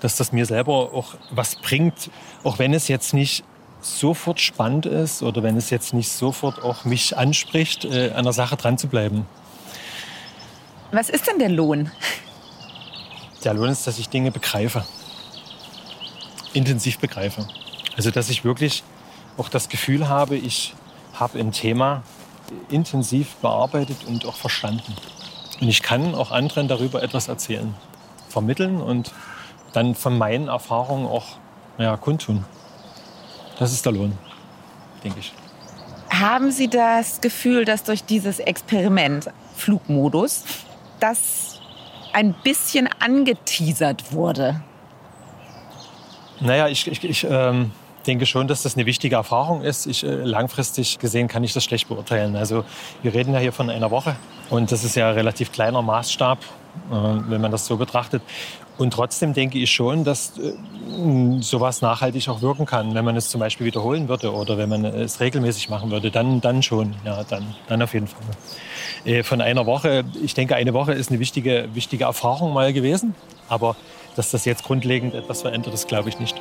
Dass 0.00 0.16
das 0.16 0.32
mir 0.32 0.46
selber 0.46 0.92
auch 0.92 1.14
was 1.30 1.56
bringt, 1.56 2.10
auch 2.44 2.58
wenn 2.58 2.74
es 2.74 2.88
jetzt 2.88 3.14
nicht 3.14 3.44
sofort 3.80 4.40
spannend 4.40 4.86
ist 4.86 5.22
oder 5.22 5.42
wenn 5.42 5.56
es 5.56 5.70
jetzt 5.70 5.94
nicht 5.94 6.10
sofort 6.10 6.62
auch 6.62 6.84
mich 6.84 7.16
anspricht, 7.16 7.84
äh, 7.84 8.12
an 8.12 8.24
der 8.24 8.32
Sache 8.32 8.56
dran 8.56 8.78
zu 8.78 8.88
bleiben. 8.88 9.26
Was 10.92 11.08
ist 11.08 11.26
denn 11.26 11.38
der 11.38 11.48
Lohn? 11.48 11.90
Der 13.44 13.54
Lohn 13.54 13.68
ist, 13.68 13.86
dass 13.86 13.98
ich 13.98 14.08
Dinge 14.08 14.30
begreife. 14.32 14.84
Intensiv 16.52 16.98
begreife. 16.98 17.46
Also, 17.96 18.10
dass 18.10 18.28
ich 18.30 18.44
wirklich 18.44 18.82
auch 19.36 19.48
das 19.48 19.68
Gefühl 19.68 20.08
habe, 20.08 20.36
ich 20.36 20.74
habe 21.14 21.38
ein 21.38 21.52
Thema 21.52 22.02
intensiv 22.70 23.34
bearbeitet 23.36 23.98
und 24.06 24.24
auch 24.26 24.36
verstanden. 24.36 24.94
Und 25.60 25.68
ich 25.68 25.82
kann 25.82 26.14
auch 26.14 26.30
anderen 26.30 26.68
darüber 26.68 27.02
etwas 27.02 27.28
erzählen, 27.28 27.74
vermitteln 28.28 28.80
und 28.80 29.12
dann 29.76 29.94
von 29.94 30.16
meinen 30.16 30.48
Erfahrungen 30.48 31.06
auch 31.06 31.36
ja, 31.76 31.96
kundtun. 31.98 32.44
Das 33.58 33.72
ist 33.72 33.84
der 33.84 33.92
Lohn, 33.92 34.16
denke 35.04 35.20
ich. 35.20 35.32
Haben 36.08 36.50
Sie 36.50 36.68
das 36.68 37.20
Gefühl, 37.20 37.66
dass 37.66 37.82
durch 37.82 38.04
dieses 38.04 38.38
Experiment 38.38 39.28
Flugmodus 39.54 40.44
das 40.98 41.60
ein 42.14 42.34
bisschen 42.42 42.88
angeteasert 43.00 44.12
wurde? 44.12 44.62
Naja, 46.40 46.68
ich, 46.68 46.86
ich, 46.86 47.04
ich 47.04 47.26
ähm, 47.28 47.72
denke 48.06 48.26
schon, 48.26 48.48
dass 48.48 48.62
das 48.62 48.76
eine 48.76 48.86
wichtige 48.86 49.16
Erfahrung 49.16 49.62
ist. 49.62 49.86
Ich, 49.86 50.04
äh, 50.04 50.08
langfristig 50.08 50.98
gesehen 50.98 51.28
kann 51.28 51.44
ich 51.44 51.52
das 51.52 51.64
schlecht 51.64 51.88
beurteilen. 51.88 52.36
Also 52.36 52.64
wir 53.02 53.14
reden 53.14 53.34
ja 53.34 53.40
hier 53.40 53.52
von 53.52 53.70
einer 53.70 53.90
Woche 53.90 54.16
und 54.50 54.72
das 54.72 54.84
ist 54.84 54.96
ja 54.96 55.08
ein 55.08 55.14
relativ 55.14 55.52
kleiner 55.52 55.82
Maßstab, 55.82 56.38
äh, 56.38 56.94
wenn 57.28 57.40
man 57.40 57.50
das 57.50 57.66
so 57.66 57.76
betrachtet. 57.76 58.22
Und 58.78 58.92
trotzdem 58.92 59.32
denke 59.32 59.58
ich 59.58 59.70
schon, 59.70 60.04
dass 60.04 60.34
äh, 60.38 60.52
sowas 61.40 61.80
nachhaltig 61.80 62.28
auch 62.28 62.42
wirken 62.42 62.66
kann, 62.66 62.94
wenn 62.94 63.04
man 63.04 63.16
es 63.16 63.30
zum 63.30 63.40
Beispiel 63.40 63.66
wiederholen 63.66 64.08
würde 64.08 64.32
oder 64.32 64.58
wenn 64.58 64.68
man 64.68 64.84
es 64.84 65.20
regelmäßig 65.20 65.70
machen 65.70 65.90
würde, 65.90 66.10
dann, 66.10 66.40
dann 66.40 66.62
schon, 66.62 66.94
ja, 67.04 67.24
dann, 67.24 67.54
dann 67.68 67.82
auf 67.82 67.94
jeden 67.94 68.06
Fall. 68.06 69.22
Von 69.22 69.40
einer 69.40 69.66
Woche, 69.66 70.04
ich 70.22 70.34
denke, 70.34 70.56
eine 70.56 70.74
Woche 70.74 70.92
ist 70.92 71.10
eine 71.10 71.20
wichtige, 71.20 71.68
wichtige 71.74 72.04
Erfahrung 72.04 72.52
mal 72.52 72.72
gewesen, 72.72 73.14
aber 73.48 73.76
dass 74.16 74.30
das 74.30 74.44
jetzt 74.44 74.64
grundlegend 74.64 75.14
etwas 75.14 75.42
verändert, 75.42 75.72
das 75.72 75.86
glaube 75.86 76.08
ich 76.08 76.18
nicht. 76.18 76.34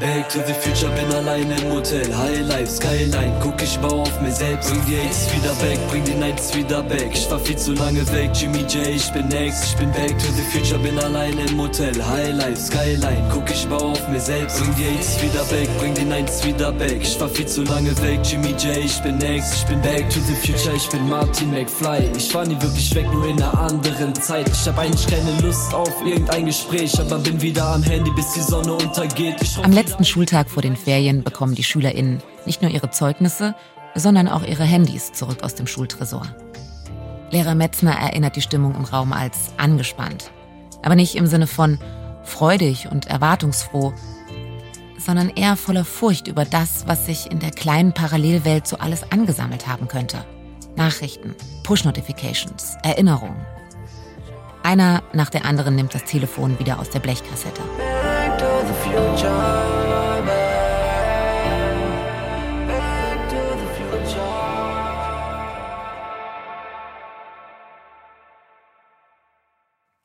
Back 0.00 0.30
to 0.30 0.38
the 0.46 0.54
future, 0.54 0.88
bin 0.96 1.12
allein 1.14 1.50
im 1.50 1.72
Hotel. 1.72 2.06
High 2.16 2.40
Life, 2.48 2.70
Skyline, 2.72 3.34
guck 3.42 3.60
ich 3.62 3.78
bau 3.80 4.00
auf 4.00 4.20
mir 4.22 4.32
selbst. 4.32 4.70
Bring 4.70 4.82
die 4.86 4.94
Aids 4.96 5.28
wieder 5.34 5.52
back, 5.56 5.78
bring 5.90 6.04
die 6.04 6.14
Nights 6.14 6.56
wieder 6.56 6.82
back. 6.82 7.10
Ich 7.12 7.30
war 7.30 7.38
viel 7.38 7.58
zu 7.58 7.74
lange 7.74 8.10
weg, 8.10 8.30
Jimmy 8.32 8.60
J, 8.60 8.86
ich 8.86 9.12
bin 9.12 9.28
next. 9.28 9.62
Ich 9.66 9.76
bin 9.76 9.92
back 9.92 10.18
to 10.18 10.32
the 10.36 10.42
future, 10.50 10.78
bin 10.78 10.98
allein 10.98 11.38
im 11.38 11.60
Hotel. 11.60 11.92
High 12.02 12.32
Life, 12.32 12.56
Skyline, 12.56 13.28
guck 13.30 13.50
ich 13.50 13.66
bau 13.68 13.90
auf 13.90 14.08
mir 14.08 14.20
selbst. 14.20 14.60
Bring 14.60 14.74
die 14.76 14.84
Aids 14.84 15.22
wieder 15.22 15.44
back, 15.44 15.68
bring 15.78 15.92
die 15.92 16.04
Nights 16.04 16.46
wieder 16.46 16.72
back. 16.72 17.02
Ich 17.02 17.20
war 17.20 17.28
viel 17.28 17.46
zu 17.46 17.62
lange 17.64 17.90
weg, 18.00 18.20
Jimmy 18.24 18.52
J, 18.52 18.78
ich 18.82 18.98
bin 19.02 19.18
next. 19.18 19.54
Ich 19.54 19.66
bin 19.66 19.82
back 19.82 20.08
to 20.08 20.20
the 20.20 20.34
future, 20.34 20.74
ich 20.74 20.88
bin 20.88 21.06
Martin 21.10 21.50
McFly. 21.50 22.10
Ich 22.16 22.34
war 22.34 22.46
nie 22.46 22.56
wirklich 22.62 22.94
weg, 22.94 23.06
nur 23.12 23.26
in 23.26 23.42
einer 23.42 23.58
anderen 23.60 24.14
Zeit. 24.14 24.48
Ich 24.48 24.66
hab 24.66 24.78
eigentlich 24.78 25.06
keine 25.06 25.38
Lust 25.42 25.74
auf 25.74 25.92
irgendein 26.06 26.46
Gespräch, 26.46 26.98
aber 26.98 27.18
bin 27.18 27.38
wieder 27.42 27.66
am 27.66 27.82
Handy, 27.82 28.10
bis 28.12 28.32
die 28.32 28.40
Sonne 28.40 28.72
untergeht. 28.72 29.36
Am 29.62 29.72
letzten 29.72 29.89
Schultag 30.04 30.50
vor 30.50 30.62
den 30.62 30.76
Ferien 30.76 31.22
bekommen 31.22 31.54
die 31.54 31.64
SchülerInnen 31.64 32.22
nicht 32.46 32.62
nur 32.62 32.70
ihre 32.70 32.90
Zeugnisse, 32.90 33.54
sondern 33.94 34.28
auch 34.28 34.42
ihre 34.44 34.64
Handys 34.64 35.12
zurück 35.12 35.42
aus 35.42 35.54
dem 35.54 35.66
Schultresor. 35.66 36.26
Lehrer 37.30 37.54
Metzner 37.54 37.92
erinnert 37.92 38.36
die 38.36 38.42
Stimmung 38.42 38.74
im 38.74 38.84
Raum 38.84 39.12
als 39.12 39.52
angespannt. 39.56 40.30
Aber 40.82 40.96
nicht 40.96 41.14
im 41.14 41.26
Sinne 41.26 41.46
von 41.46 41.78
freudig 42.24 42.88
und 42.90 43.06
erwartungsfroh, 43.06 43.92
sondern 44.98 45.30
eher 45.30 45.56
voller 45.56 45.84
Furcht 45.84 46.28
über 46.28 46.44
das, 46.44 46.86
was 46.86 47.06
sich 47.06 47.30
in 47.30 47.38
der 47.38 47.50
kleinen 47.50 47.92
Parallelwelt 47.92 48.66
so 48.66 48.78
alles 48.78 49.10
angesammelt 49.10 49.66
haben 49.66 49.88
könnte. 49.88 50.24
Nachrichten, 50.76 51.34
Push-Notifications, 51.64 52.76
Erinnerungen. 52.82 53.46
Einer 54.62 55.02
nach 55.12 55.30
der 55.30 55.44
anderen 55.44 55.74
nimmt 55.74 55.94
das 55.94 56.04
Telefon 56.04 56.58
wieder 56.58 56.78
aus 56.78 56.90
der 56.90 57.00
Blechkassette. 57.00 57.62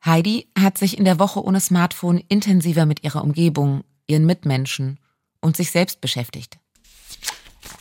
Heidi 0.06 0.48
hat 0.58 0.78
sich 0.78 0.96
in 0.96 1.04
der 1.04 1.18
Woche 1.18 1.44
ohne 1.44 1.60
Smartphone 1.60 2.22
intensiver 2.28 2.86
mit 2.86 3.04
ihrer 3.04 3.22
Umgebung, 3.22 3.84
ihren 4.06 4.24
Mitmenschen 4.24 4.98
und 5.40 5.56
sich 5.56 5.70
selbst 5.70 6.00
beschäftigt. 6.00 6.58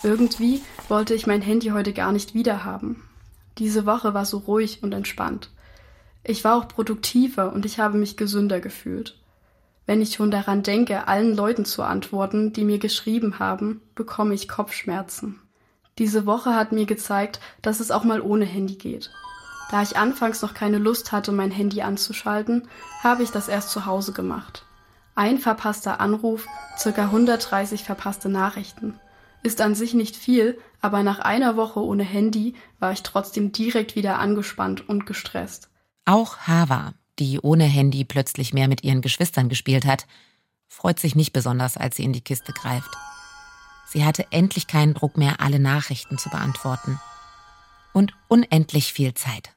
Irgendwie 0.03 0.61
wollte 0.89 1.13
ich 1.13 1.27
mein 1.27 1.41
Handy 1.41 1.69
heute 1.69 1.93
gar 1.93 2.11
nicht 2.11 2.33
wiederhaben. 2.33 3.03
Diese 3.57 3.85
Woche 3.85 4.13
war 4.13 4.25
so 4.25 4.39
ruhig 4.39 4.83
und 4.83 4.93
entspannt. 4.93 5.49
Ich 6.23 6.43
war 6.43 6.57
auch 6.57 6.67
produktiver 6.67 7.53
und 7.53 7.65
ich 7.65 7.79
habe 7.79 7.97
mich 7.97 8.17
gesünder 8.17 8.59
gefühlt. 8.59 9.17
Wenn 9.85 10.01
ich 10.01 10.15
schon 10.15 10.31
daran 10.31 10.63
denke, 10.63 11.07
allen 11.07 11.35
Leuten 11.35 11.65
zu 11.65 11.83
antworten, 11.83 12.53
die 12.53 12.63
mir 12.63 12.79
geschrieben 12.79 13.39
haben, 13.39 13.81
bekomme 13.93 14.33
ich 14.33 14.47
Kopfschmerzen. 14.47 15.39
Diese 15.99 16.25
Woche 16.25 16.55
hat 16.55 16.71
mir 16.71 16.85
gezeigt, 16.85 17.39
dass 17.61 17.79
es 17.79 17.91
auch 17.91 18.03
mal 18.03 18.19
ohne 18.19 18.45
Handy 18.45 18.75
geht. 18.75 19.11
Da 19.71 19.81
ich 19.81 19.97
anfangs 19.97 20.41
noch 20.41 20.53
keine 20.53 20.77
Lust 20.77 21.11
hatte, 21.11 21.31
mein 21.31 21.51
Handy 21.51 21.81
anzuschalten, 21.81 22.67
habe 23.01 23.23
ich 23.23 23.31
das 23.31 23.47
erst 23.47 23.69
zu 23.69 23.85
Hause 23.85 24.11
gemacht. 24.11 24.65
Ein 25.15 25.37
verpasster 25.37 25.99
Anruf, 26.01 26.45
circa 26.77 27.03
130 27.03 27.83
verpasste 27.83 28.27
Nachrichten. 28.27 28.99
Ist 29.43 29.61
an 29.61 29.75
sich 29.75 29.93
nicht 29.93 30.15
viel, 30.15 30.59
aber 30.81 31.03
nach 31.03 31.19
einer 31.19 31.55
Woche 31.55 31.79
ohne 31.79 32.03
Handy 32.03 32.55
war 32.79 32.91
ich 32.91 33.03
trotzdem 33.03 33.51
direkt 33.51 33.95
wieder 33.95 34.19
angespannt 34.19 34.89
und 34.89 35.05
gestresst. 35.05 35.69
Auch 36.05 36.37
Hava, 36.47 36.93
die 37.19 37.39
ohne 37.39 37.65
Handy 37.65 38.03
plötzlich 38.03 38.53
mehr 38.53 38.67
mit 38.67 38.83
ihren 38.83 39.01
Geschwistern 39.01 39.49
gespielt 39.49 39.85
hat, 39.85 40.05
freut 40.67 40.99
sich 40.99 41.15
nicht 41.15 41.33
besonders, 41.33 41.77
als 41.77 41.95
sie 41.95 42.03
in 42.03 42.13
die 42.13 42.21
Kiste 42.21 42.53
greift. 42.53 42.89
Sie 43.87 44.03
hatte 44.03 44.27
endlich 44.31 44.67
keinen 44.67 44.93
Druck 44.93 45.17
mehr, 45.17 45.39
alle 45.39 45.59
Nachrichten 45.59 46.17
zu 46.17 46.29
beantworten. 46.29 46.99
Und 47.93 48.13
unendlich 48.27 48.91
viel 48.91 49.13
Zeit. 49.13 49.51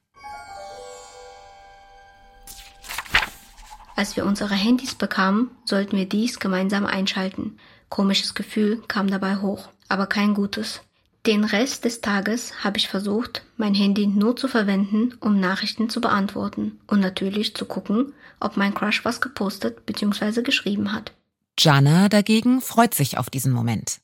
Als 3.96 4.14
wir 4.14 4.24
unsere 4.24 4.54
Handys 4.54 4.94
bekamen, 4.94 5.50
sollten 5.64 5.96
wir 5.96 6.08
dies 6.08 6.38
gemeinsam 6.38 6.86
einschalten. 6.86 7.58
Komisches 7.88 8.34
Gefühl 8.34 8.80
kam 8.86 9.10
dabei 9.10 9.38
hoch, 9.38 9.68
aber 9.88 10.06
kein 10.06 10.34
gutes. 10.34 10.82
Den 11.28 11.44
Rest 11.44 11.84
des 11.84 12.00
Tages 12.00 12.64
habe 12.64 12.78
ich 12.78 12.88
versucht, 12.88 13.42
mein 13.58 13.74
Handy 13.74 14.06
nur 14.06 14.34
zu 14.34 14.48
verwenden, 14.48 15.12
um 15.20 15.38
Nachrichten 15.38 15.90
zu 15.90 16.00
beantworten 16.00 16.80
und 16.86 17.00
natürlich 17.00 17.54
zu 17.54 17.66
gucken, 17.66 18.14
ob 18.40 18.56
mein 18.56 18.72
Crush 18.72 19.04
was 19.04 19.20
gepostet 19.20 19.84
bzw. 19.84 20.40
geschrieben 20.40 20.90
hat. 20.90 21.12
Jana 21.58 22.08
dagegen 22.08 22.62
freut 22.62 22.94
sich 22.94 23.18
auf 23.18 23.28
diesen 23.28 23.52
Moment. 23.52 24.00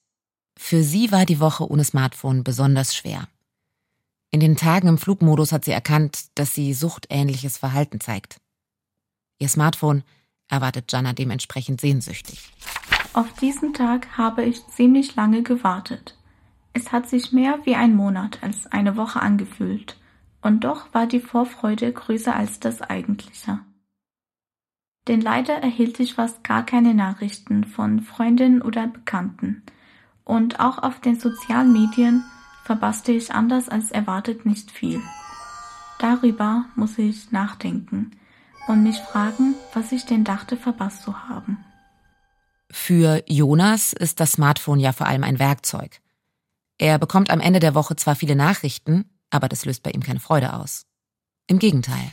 Für 0.58 0.82
sie 0.82 1.12
war 1.12 1.24
die 1.24 1.40
Woche 1.40 1.66
ohne 1.66 1.84
Smartphone 1.84 2.44
besonders 2.44 2.94
schwer. 2.94 3.26
In 4.30 4.40
den 4.40 4.56
Tagen 4.56 4.88
im 4.88 4.98
Flugmodus 4.98 5.50
hat 5.50 5.64
sie 5.64 5.72
erkannt, 5.72 6.26
dass 6.34 6.52
sie 6.52 6.74
suchtähnliches 6.74 7.56
Verhalten 7.56 8.00
zeigt. 8.00 8.36
Ihr 9.38 9.48
Smartphone 9.48 10.02
erwartet 10.48 10.92
Jana 10.92 11.14
dementsprechend 11.14 11.80
sehnsüchtig. 11.80 12.50
Auf 13.14 13.32
diesen 13.40 13.72
Tag 13.72 14.18
habe 14.18 14.44
ich 14.44 14.60
ziemlich 14.66 15.16
lange 15.16 15.42
gewartet. 15.42 16.14
Es 16.74 16.90
hat 16.90 17.08
sich 17.08 17.32
mehr 17.32 17.60
wie 17.64 17.76
ein 17.76 17.94
Monat 17.94 18.40
als 18.42 18.66
eine 18.66 18.96
Woche 18.96 19.22
angefühlt, 19.22 19.96
und 20.42 20.64
doch 20.64 20.92
war 20.92 21.06
die 21.06 21.20
Vorfreude 21.20 21.90
größer 21.90 22.34
als 22.34 22.60
das 22.60 22.82
eigentliche. 22.82 23.60
Denn 25.06 25.20
leider 25.20 25.54
erhielt 25.54 26.00
ich 26.00 26.14
fast 26.14 26.42
gar 26.42 26.66
keine 26.66 26.92
Nachrichten 26.92 27.64
von 27.64 28.00
Freundinnen 28.00 28.60
oder 28.60 28.88
Bekannten, 28.88 29.62
und 30.24 30.58
auch 30.58 30.78
auf 30.78 31.00
den 31.00 31.18
sozialen 31.18 31.72
Medien 31.72 32.24
verpasste 32.64 33.12
ich 33.12 33.32
anders 33.32 33.68
als 33.68 33.90
erwartet 33.92 34.44
nicht 34.44 34.70
viel. 34.70 35.00
Darüber 36.00 36.64
muss 36.74 36.98
ich 36.98 37.30
nachdenken, 37.30 38.10
und 38.66 38.82
mich 38.82 38.98
fragen, 38.98 39.54
was 39.74 39.92
ich 39.92 40.06
denn 40.06 40.24
dachte 40.24 40.56
verpasst 40.56 41.02
zu 41.02 41.28
haben. 41.28 41.64
Für 42.70 43.22
Jonas 43.28 43.92
ist 43.92 44.18
das 44.18 44.32
Smartphone 44.32 44.80
ja 44.80 44.92
vor 44.92 45.06
allem 45.06 45.22
ein 45.22 45.38
Werkzeug. 45.38 46.00
Er 46.78 46.98
bekommt 46.98 47.30
am 47.30 47.40
Ende 47.40 47.60
der 47.60 47.74
Woche 47.74 47.96
zwar 47.96 48.16
viele 48.16 48.34
Nachrichten, 48.34 49.04
aber 49.30 49.48
das 49.48 49.64
löst 49.64 49.82
bei 49.82 49.90
ihm 49.90 50.02
keine 50.02 50.20
Freude 50.20 50.54
aus. 50.54 50.86
Im 51.46 51.58
Gegenteil. 51.58 52.12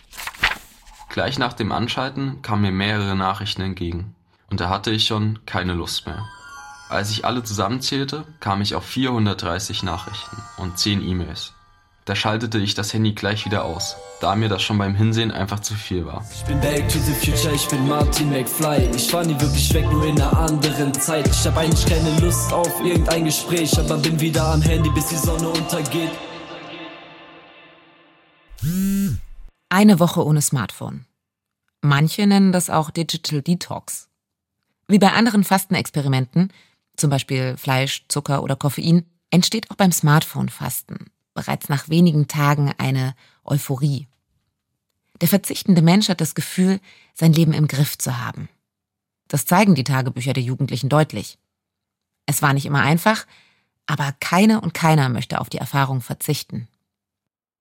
Gleich 1.09 1.39
nach 1.39 1.53
dem 1.53 1.71
Anschalten 1.71 2.41
kamen 2.41 2.61
mir 2.61 2.71
mehrere 2.71 3.15
Nachrichten 3.15 3.61
entgegen. 3.61 4.15
Und 4.49 4.59
da 4.59 4.69
hatte 4.69 4.91
ich 4.91 5.05
schon 5.05 5.39
keine 5.45 5.73
Lust 5.73 6.05
mehr. 6.05 6.25
Als 6.89 7.09
ich 7.09 7.25
alle 7.25 7.43
zusammenzählte, 7.43 8.25
kam 8.39 8.61
ich 8.61 8.75
auf 8.75 8.85
430 8.85 9.83
Nachrichten 9.83 10.37
und 10.57 10.77
10 10.77 11.01
E-Mails. 11.01 11.53
Da 12.05 12.15
schaltete 12.15 12.57
ich 12.57 12.73
das 12.73 12.93
Handy 12.93 13.13
gleich 13.13 13.45
wieder 13.45 13.63
aus, 13.63 13.95
da 14.21 14.35
mir 14.35 14.49
das 14.49 14.63
schon 14.63 14.79
beim 14.79 14.95
Hinsehen 14.95 15.29
einfach 15.29 15.59
zu 15.59 15.75
viel 15.75 16.03
war. 16.03 16.25
Ich 16.33 16.43
bin 16.45 16.59
back 16.59 16.89
to 16.89 16.97
the 16.97 17.13
future, 17.13 17.53
ich 17.53 17.67
bin 17.67 17.87
Martin 17.87 18.31
McFly. 18.31 18.89
Ich 18.95 19.13
war 19.13 19.23
nie 19.23 19.39
wirklich 19.39 19.71
weg, 19.71 19.85
nur 19.85 20.05
in 20.07 20.19
einer 20.19 20.35
anderen 20.35 20.95
Zeit. 20.95 21.27
Ich 21.27 21.45
hab 21.45 21.55
eigentlich 21.57 21.85
keine 21.85 22.19
Lust 22.19 22.51
auf 22.51 22.83
irgendein 22.83 23.25
Gespräch, 23.25 23.77
aber 23.77 23.97
bin 23.97 24.19
wieder 24.19 24.47
am 24.47 24.63
Handy, 24.63 24.89
bis 24.89 25.09
die 25.09 25.15
Sonne 25.15 25.47
untergeht. 25.47 26.09
Eine 29.69 29.99
Woche 29.99 30.25
ohne 30.25 30.41
Smartphone. 30.41 31.05
Manche 31.81 32.25
nennen 32.25 32.51
das 32.51 32.71
auch 32.71 32.89
Digital 32.89 33.43
Detox. 33.43 34.09
Wie 34.87 34.99
bei 34.99 35.11
anderen 35.11 35.43
Fastenexperimenten, 35.43 36.51
zum 36.97 37.11
Beispiel 37.11 37.57
Fleisch, 37.57 38.05
Zucker 38.07 38.41
oder 38.41 38.55
Koffein, 38.55 39.05
entsteht 39.29 39.69
auch 39.69 39.75
beim 39.75 39.91
Smartphone-Fasten 39.91 41.11
bereits 41.33 41.69
nach 41.69 41.89
wenigen 41.89 42.27
Tagen 42.27 42.73
eine 42.77 43.15
Euphorie. 43.43 44.07
Der 45.21 45.27
verzichtende 45.27 45.81
Mensch 45.81 46.09
hat 46.09 46.21
das 46.21 46.35
Gefühl, 46.35 46.79
sein 47.13 47.33
Leben 47.33 47.53
im 47.53 47.67
Griff 47.67 47.97
zu 47.97 48.17
haben. 48.17 48.49
Das 49.27 49.45
zeigen 49.45 49.75
die 49.75 49.83
Tagebücher 49.83 50.33
der 50.33 50.43
Jugendlichen 50.43 50.89
deutlich. 50.89 51.37
Es 52.25 52.41
war 52.41 52.53
nicht 52.53 52.65
immer 52.65 52.81
einfach, 52.81 53.25
aber 53.85 54.13
keine 54.19 54.61
und 54.61 54.73
keiner 54.73 55.09
möchte 55.09 55.39
auf 55.39 55.49
die 55.49 55.57
Erfahrung 55.57 56.01
verzichten. 56.01 56.67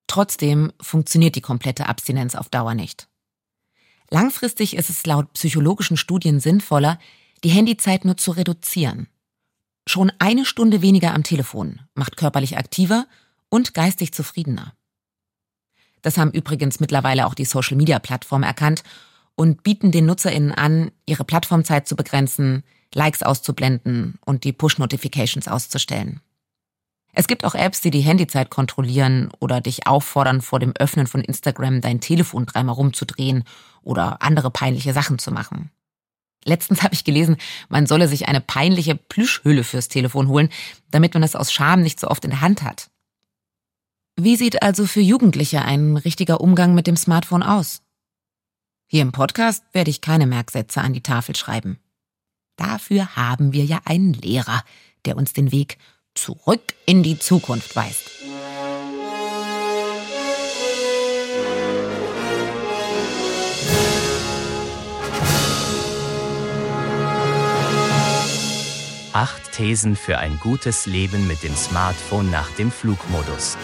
Trotzdem 0.07 0.73
funktioniert 0.81 1.37
die 1.37 1.41
komplette 1.41 1.87
Abstinenz 1.87 2.35
auf 2.35 2.49
Dauer 2.49 2.75
nicht. 2.75 3.09
Langfristig 4.11 4.75
ist 4.75 4.91
es 4.91 5.07
laut 5.07 5.33
psychologischen 5.35 5.97
Studien 5.97 6.41
sinnvoller, 6.41 6.99
die 7.45 7.50
Handyzeit 7.50 8.05
nur 8.05 8.17
zu 8.17 8.33
reduzieren. 8.33 9.09
Schon 9.87 10.12
eine 10.19 10.45
Stunde 10.45 10.83
weniger 10.83 11.15
am 11.15 11.23
Telefon 11.23 11.81
macht 11.95 12.17
körperlich 12.17 12.59
aktiver 12.59 13.07
und 13.50 13.75
geistig 13.75 14.12
zufriedener. 14.12 14.73
Das 16.02 16.16
haben 16.16 16.30
übrigens 16.30 16.80
mittlerweile 16.80 17.26
auch 17.26 17.35
die 17.35 17.45
Social-Media-Plattformen 17.45 18.45
erkannt 18.45 18.83
und 19.35 19.62
bieten 19.62 19.92
den 19.92 20.07
NutzerInnen 20.07 20.52
an, 20.52 20.90
ihre 21.07 21.25
Plattformzeit 21.25 21.87
zu 21.87 21.97
begrenzen, 21.97 22.64
Likes 22.95 23.23
auszublenden 23.23 24.19
und 24.25 24.45
die 24.45 24.52
Push-Notifications 24.52 25.47
auszustellen. 25.47 26.21
Es 27.12 27.26
gibt 27.26 27.45
auch 27.45 27.54
Apps, 27.54 27.80
die 27.80 27.90
die 27.90 28.00
Handyzeit 28.00 28.50
kontrollieren 28.50 29.30
oder 29.40 29.61
dich 29.61 29.87
auffordern, 29.87 30.40
vor 30.40 30.61
dem 30.61 30.73
Öffnen 30.76 31.07
von 31.07 31.23
Instagram 31.23 31.80
dein 31.80 32.00
Telefon 32.00 32.47
dreimal 32.47 32.76
rumzudrehen 32.76 33.45
oder 33.83 34.23
andere 34.23 34.50
peinliche 34.50 34.92
Sachen 34.92 35.19
zu 35.19 35.33
machen. 35.33 35.71
Letztens 36.45 36.83
habe 36.83 36.95
ich 36.95 37.04
gelesen, 37.04 37.37
man 37.69 37.87
solle 37.87 38.09
sich 38.09 38.28
eine 38.28 38.40
peinliche 38.40 38.95
Plüschhülle 38.95 39.64
fürs 39.64 39.88
Telefon 39.88 40.28
holen, 40.28 40.50
damit 40.90 41.14
man 41.14 41.23
es 41.23 41.37
aus 41.37 41.52
Scham 41.52 41.83
nicht 41.83 41.99
so 41.99 42.09
oft 42.09 42.25
in 42.25 42.30
der 42.30 42.40
Hand 42.40 42.62
hat. 42.62 42.90
Wie 44.17 44.37
sieht 44.37 44.62
also 44.62 44.87
für 44.87 45.00
Jugendliche 45.00 45.62
ein 45.62 45.97
richtiger 45.97 46.40
Umgang 46.40 46.75
mit 46.75 46.87
dem 46.87 46.97
Smartphone 46.97 47.43
aus? 47.43 47.83
Hier 48.87 49.02
im 49.02 49.12
Podcast 49.12 49.64
werde 49.73 49.90
ich 49.90 50.00
keine 50.00 50.26
Merksätze 50.26 50.81
an 50.81 50.93
die 50.93 51.02
Tafel 51.02 51.37
schreiben. 51.37 51.79
Dafür 52.57 53.17
haben 53.17 53.52
wir 53.52 53.64
ja 53.64 53.81
einen 53.85 54.12
Lehrer, 54.14 54.62
der 55.05 55.17
uns 55.17 55.33
den 55.33 55.52
Weg 55.52 55.79
zurück 56.14 56.75
in 56.87 57.02
die 57.02 57.19
Zukunft 57.19 57.76
weist. 57.76 58.11
Acht 69.12 69.52
Thesen 69.52 69.97
für 69.97 70.19
ein 70.19 70.38
gutes 70.38 70.87
Leben 70.87 71.26
mit 71.26 71.43
dem 71.43 71.55
Smartphone 71.57 72.31
nach 72.31 72.50
dem 72.52 72.71
Flugmodus. 72.71 73.57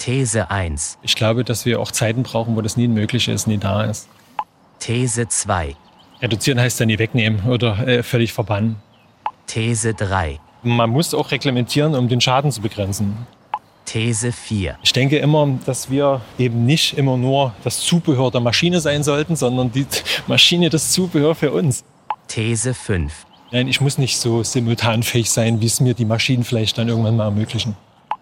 These 0.00 0.50
1. 0.50 0.96
Ich 1.02 1.14
glaube, 1.14 1.44
dass 1.44 1.66
wir 1.66 1.78
auch 1.78 1.92
Zeiten 1.92 2.22
brauchen, 2.22 2.56
wo 2.56 2.62
das 2.62 2.78
nie 2.78 2.88
möglich 2.88 3.28
ist, 3.28 3.46
nie 3.46 3.58
da 3.58 3.84
ist. 3.84 4.08
These 4.78 5.28
2. 5.28 5.76
Reduzieren 6.22 6.58
heißt 6.58 6.80
ja 6.80 6.86
nie 6.86 6.98
wegnehmen 6.98 7.42
oder 7.46 7.86
äh, 7.86 8.02
völlig 8.02 8.32
verbannen. 8.32 8.76
These 9.46 9.92
3. 9.92 10.40
Man 10.62 10.88
muss 10.88 11.12
auch 11.12 11.30
reglementieren, 11.30 11.94
um 11.94 12.08
den 12.08 12.22
Schaden 12.22 12.50
zu 12.50 12.62
begrenzen. 12.62 13.26
These 13.84 14.32
4. 14.32 14.78
Ich 14.82 14.94
denke 14.94 15.18
immer, 15.18 15.58
dass 15.66 15.90
wir 15.90 16.22
eben 16.38 16.64
nicht 16.64 16.96
immer 16.96 17.18
nur 17.18 17.52
das 17.62 17.80
Zubehör 17.80 18.30
der 18.30 18.40
Maschine 18.40 18.80
sein 18.80 19.02
sollten, 19.02 19.36
sondern 19.36 19.70
die 19.70 19.84
Maschine 20.26 20.70
das 20.70 20.92
Zubehör 20.92 21.34
für 21.34 21.52
uns. 21.52 21.84
These 22.26 22.72
5. 22.72 23.26
Nein, 23.52 23.68
ich 23.68 23.82
muss 23.82 23.98
nicht 23.98 24.16
so 24.16 24.42
simultanfähig 24.42 25.30
sein, 25.30 25.60
wie 25.60 25.66
es 25.66 25.78
mir 25.80 25.92
die 25.92 26.06
Maschinen 26.06 26.44
vielleicht 26.44 26.78
dann 26.78 26.88
irgendwann 26.88 27.16
mal 27.16 27.24
ermöglichen. 27.24 27.76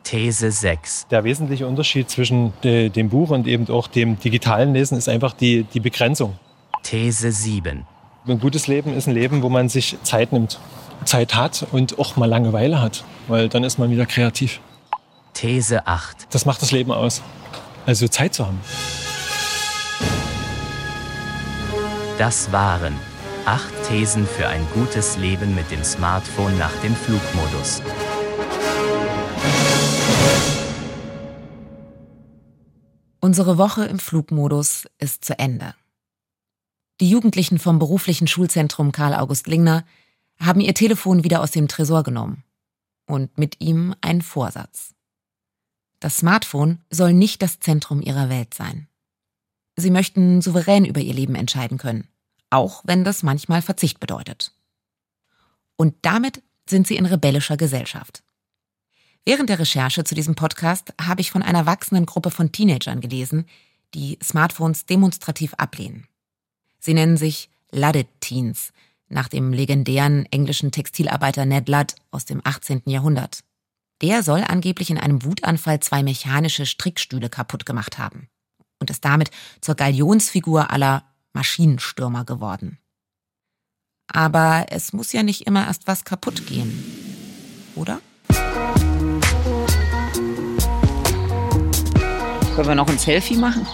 These 0.09 0.51
6. 0.51 1.09
Der 1.11 1.23
wesentliche 1.25 1.67
Unterschied 1.67 2.09
zwischen 2.09 2.55
de, 2.65 2.89
dem 2.89 3.11
Buch 3.11 3.29
und 3.29 3.47
eben 3.47 3.69
auch 3.69 3.89
dem 3.89 4.19
digitalen 4.19 4.73
Lesen 4.73 4.97
ist 4.97 5.07
einfach 5.07 5.35
die, 5.35 5.65
die 5.65 5.81
Begrenzung. 5.81 6.39
These 6.83 7.31
7. 7.31 7.87
Ein 8.27 8.41
gutes 8.41 8.69
Leben 8.69 8.95
ist 8.95 9.07
ein 9.07 9.13
Leben, 9.13 9.43
wo 9.43 9.51
man 9.51 9.69
sich 9.69 9.99
Zeit 10.05 10.33
nimmt, 10.33 10.61
Zeit 11.05 11.35
hat 11.35 11.67
und 11.73 11.99
auch 11.99 12.17
mal 12.17 12.25
Langeweile 12.25 12.81
hat, 12.81 13.05
weil 13.27 13.51
dann 13.51 13.65
ist 13.65 13.79
man 13.79 13.91
wieder 13.91 14.07
kreativ. 14.07 14.61
These 15.35 15.87
8. 15.87 16.29
Das 16.31 16.47
macht 16.47 16.63
das 16.63 16.73
Leben 16.73 16.91
aus. 16.91 17.21
Also 17.85 18.09
Zeit 18.09 18.33
zu 18.33 18.47
haben. 18.47 18.61
Das 22.17 22.51
waren 22.51 22.95
acht 23.45 23.75
Thesen 23.87 24.27
für 24.27 24.49
ein 24.49 24.67
gutes 24.73 25.19
Leben 25.19 25.55
mit 25.55 25.71
dem 25.71 25.85
Smartphone 25.85 26.57
nach 26.57 26.73
dem 26.83 26.97
Flugmodus. 26.97 27.83
Unsere 33.29 33.59
Woche 33.59 33.85
im 33.85 33.99
Flugmodus 33.99 34.89
ist 34.97 35.23
zu 35.23 35.39
Ende. 35.39 35.75
Die 36.99 37.11
Jugendlichen 37.11 37.59
vom 37.59 37.79
beruflichen 37.79 38.27
Schulzentrum 38.27 38.91
Karl 38.91 39.13
August 39.13 39.47
Lingner 39.49 39.85
haben 40.41 40.63
ihr 40.63 40.73
Telefon 40.73 41.25
wieder 41.25 41.43
aus 41.43 41.51
dem 41.51 41.69
Tresor 41.69 42.05
genommen 42.05 42.43
und 43.05 43.37
mit 43.37 43.61
ihm 43.61 43.95
einen 44.01 44.23
Vorsatz. 44.23 44.95
Das 46.01 46.17
Smartphone 46.17 46.81
soll 46.89 47.13
nicht 47.13 47.43
das 47.43 47.61
Zentrum 47.61 48.01
ihrer 48.01 48.31
Welt 48.31 48.55
sein. 48.55 48.89
Sie 49.77 49.91
möchten 49.91 50.41
souverän 50.41 50.87
über 50.87 51.01
ihr 51.01 51.13
Leben 51.13 51.35
entscheiden 51.35 51.77
können, 51.77 52.09
auch 52.49 52.81
wenn 52.87 53.05
das 53.05 53.23
manchmal 53.23 53.61
Verzicht 53.61 54.01
bedeutet. 54.01 54.55
Und 55.77 55.97
damit 56.01 56.43
sind 56.67 56.87
sie 56.87 56.97
in 56.97 57.05
rebellischer 57.05 57.59
Gesellschaft. 57.59 58.23
Während 59.29 59.51
der 59.51 59.59
Recherche 59.59 60.05
zu 60.05 60.15
diesem 60.15 60.37
Podcast 60.37 60.95
habe 60.99 61.21
ich 61.21 61.31
von 61.31 61.43
einer 61.43 61.67
wachsenden 61.67 62.07
Gruppe 62.07 62.31
von 62.31 62.51
Teenagern 62.51 63.03
gelesen, 63.03 63.45
die 63.93 64.19
Smartphones 64.23 64.87
demonstrativ 64.87 65.53
ablehnen. 65.53 66.07
Sie 66.79 66.95
nennen 66.95 67.19
sich 67.19 67.51
Ludded 67.71 68.09
Teens, 68.21 68.73
nach 69.11 69.29
dem 69.29 69.53
legendären 69.53 70.25
englischen 70.31 70.73
Textilarbeiter 70.73 71.45
Ned 71.45 71.69
Ludd 71.69 71.95
aus 72.11 72.25
dem 72.25 72.41
18. 72.43 72.85
Jahrhundert. 72.87 73.41
Der 74.01 74.23
soll 74.23 74.45
angeblich 74.49 74.89
in 74.89 74.97
einem 74.97 75.23
Wutanfall 75.23 75.81
zwei 75.81 76.03
mechanische 76.03 76.65
Strickstühle 76.65 77.29
kaputt 77.29 77.67
gemacht 77.67 77.99
haben 77.99 78.31
und 78.81 78.89
ist 78.89 79.05
damit 79.05 79.31
zur 79.61 79.75
Galionsfigur 79.75 80.71
aller 80.71 81.05
Maschinenstürmer 81.35 82.25
geworden. 82.25 82.79
Aber 84.07 84.65
es 84.71 84.95
muss 84.95 85.13
ja 85.13 85.23
nicht 85.23 85.47
immer 85.47 85.67
erst 85.67 85.87
was 85.87 86.07
kaputt 86.07 86.47
gehen, 86.47 86.83
oder? 87.75 88.01
Können 92.59 92.71
wir 92.71 92.75
noch 92.75 92.89
ein 92.89 92.99
Selfie 92.99 93.37
machen? 93.37 93.65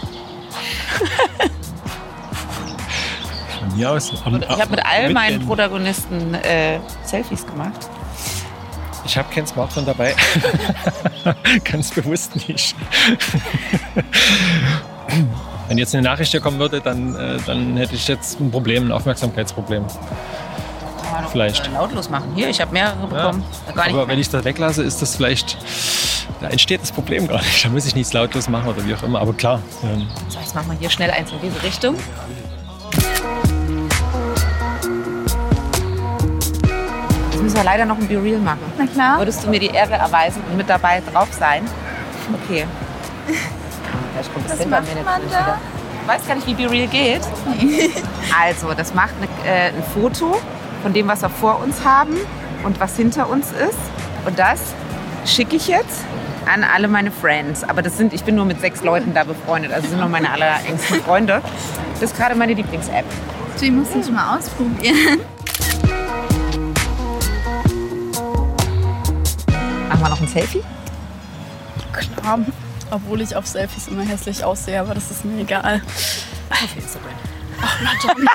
Von 3.59 3.79
mir 3.79 3.91
aus. 3.91 4.13
Am, 4.27 4.43
ich 4.43 4.47
habe 4.47 4.73
mit 4.73 4.85
all 4.85 5.05
mit 5.07 5.15
meinen 5.15 5.39
den- 5.39 5.47
Protagonisten 5.49 6.35
äh, 6.35 6.81
Selfies 7.03 7.47
gemacht. 7.47 7.89
Ich 9.07 9.17
habe 9.17 9.33
kein 9.33 9.47
Smartphone 9.47 9.87
dabei. 9.87 10.15
Ganz 11.65 11.93
bewusst 11.93 12.37
nicht. 12.47 12.77
Wenn 15.69 15.79
jetzt 15.79 15.95
eine 15.95 16.03
Nachricht 16.03 16.33
hier 16.33 16.41
kommen 16.41 16.59
würde, 16.59 16.83
dann, 16.83 17.15
äh, 17.17 17.39
dann 17.47 17.79
hätte 17.79 17.95
ich 17.95 18.07
jetzt 18.07 18.39
ein 18.39 18.51
Problem, 18.51 18.89
ein 18.89 18.93
Aufmerksamkeitsproblem. 18.93 19.87
Vielleicht. 21.33 21.73
Lautlos 21.73 22.11
machen. 22.11 22.33
Hier, 22.35 22.51
ich 22.51 22.61
habe 22.61 22.75
mehrere 22.75 23.07
bekommen. 23.07 23.43
Nicht 23.67 23.79
Aber 23.79 24.09
wenn 24.09 24.19
ich 24.19 24.29
das 24.29 24.45
weglasse, 24.45 24.83
ist 24.83 25.01
das 25.01 25.17
vielleicht, 25.17 25.57
da 26.41 26.49
entsteht 26.49 26.83
das 26.83 26.93
Problem 26.93 27.27
gar 27.29 27.39
nicht. 27.39 27.65
Da 27.65 27.69
muss 27.69 27.87
ich 27.87 27.95
nichts 27.95 28.13
lautlos 28.13 28.49
machen 28.49 28.69
oder 28.69 28.85
wie 28.87 28.95
auch 28.95 29.03
immer. 29.03 29.21
Aber 29.21 29.33
klar, 29.33 29.61
ähm, 29.83 30.09
So, 30.29 30.39
jetzt 30.39 30.55
machen 30.55 30.71
wir 30.71 30.79
hier 30.79 30.91
schnell 30.91 31.11
eins 31.11 31.31
in 31.33 31.41
diese 31.41 31.63
Richtung. 31.63 31.97
Jetzt 37.31 37.43
müssen 37.43 37.57
wir 37.57 37.65
leider 37.65 37.85
noch 37.85 37.99
ein 37.99 38.07
Be 38.09 38.23
Real 38.23 38.41
machen. 38.41 38.61
Na 38.79 38.87
klar. 38.87 39.19
Würdest 39.19 39.45
du 39.45 39.51
mir 39.51 39.61
die 39.61 39.69
Ehre 39.69 39.95
erweisen 39.95 40.43
und 40.51 40.57
mit 40.57 40.69
dabei 40.69 41.03
drauf 41.13 41.29
sein? 41.39 41.65
Okay. 42.45 42.67
Vielleicht 44.13 44.33
kommt 44.33 44.51
das 44.51 44.59
macht 44.67 45.05
man 45.05 45.21
da? 45.31 45.59
Ich 46.03 46.09
weiß 46.09 46.27
gar 46.29 46.35
nicht, 46.37 46.47
wie 46.47 46.55
Be 46.55 46.71
Real 46.71 46.89
geht. 46.89 47.23
Also, 48.37 48.73
das 48.75 48.95
macht 48.95 49.13
eine, 49.19 49.49
äh, 49.49 49.69
ein 49.69 49.83
Foto 49.95 50.37
von 50.83 50.93
dem, 50.93 51.07
was 51.07 51.23
wir 51.23 51.29
vor 51.29 51.61
uns 51.61 51.85
haben 51.85 52.17
und 52.65 52.81
was 52.81 52.97
hinter 52.97 53.29
uns 53.29 53.53
ist. 53.53 53.79
Und 54.27 54.39
das 54.39 54.61
schicke 55.25 55.57
ich 55.57 55.69
jetzt 55.69 56.01
an 56.47 56.65
alle 56.65 56.89
meine 56.89 57.11
Friends. 57.11 57.65
Aber 57.65 57.83
das 57.83 57.97
sind, 57.97 58.13
ich 58.13 58.25
bin 58.25 58.35
nur 58.35 58.45
mit 58.45 58.61
sechs 58.61 58.83
Leuten 58.83 59.15
da 59.15 59.25
befreundet. 59.25 59.73
Also 59.73 59.89
sind 59.89 60.01
nur 60.01 60.09
meine 60.09 60.31
allerengsten 60.31 61.01
Freunde. 61.03 61.43
Das 61.95 62.11
ist 62.11 62.17
gerade 62.17 62.35
meine 62.35 62.55
Lieblings-App. 62.55 63.07
Die 63.61 63.71
muss 63.71 63.89
ich 63.95 64.11
mal 64.11 64.37
ausprobieren. 64.37 65.21
Machen 69.89 70.01
wir 70.01 70.09
noch 70.09 70.21
ein 70.21 70.29
Selfie? 70.29 70.63
Klar. 71.93 72.41
Obwohl 72.91 73.21
ich 73.21 73.35
auf 73.35 73.47
Selfies 73.47 73.89
immer 73.89 74.03
hässlich 74.03 74.45
aussehe, 74.45 74.81
aber 74.81 74.95
das 74.95 75.11
ist 75.11 75.25
mir 75.25 75.41
egal. 75.41 75.81
Auf 76.51 76.77
Instagram. 76.77 77.13
Ach, 77.63 77.81
na 77.83 77.91
dann. 78.07 78.29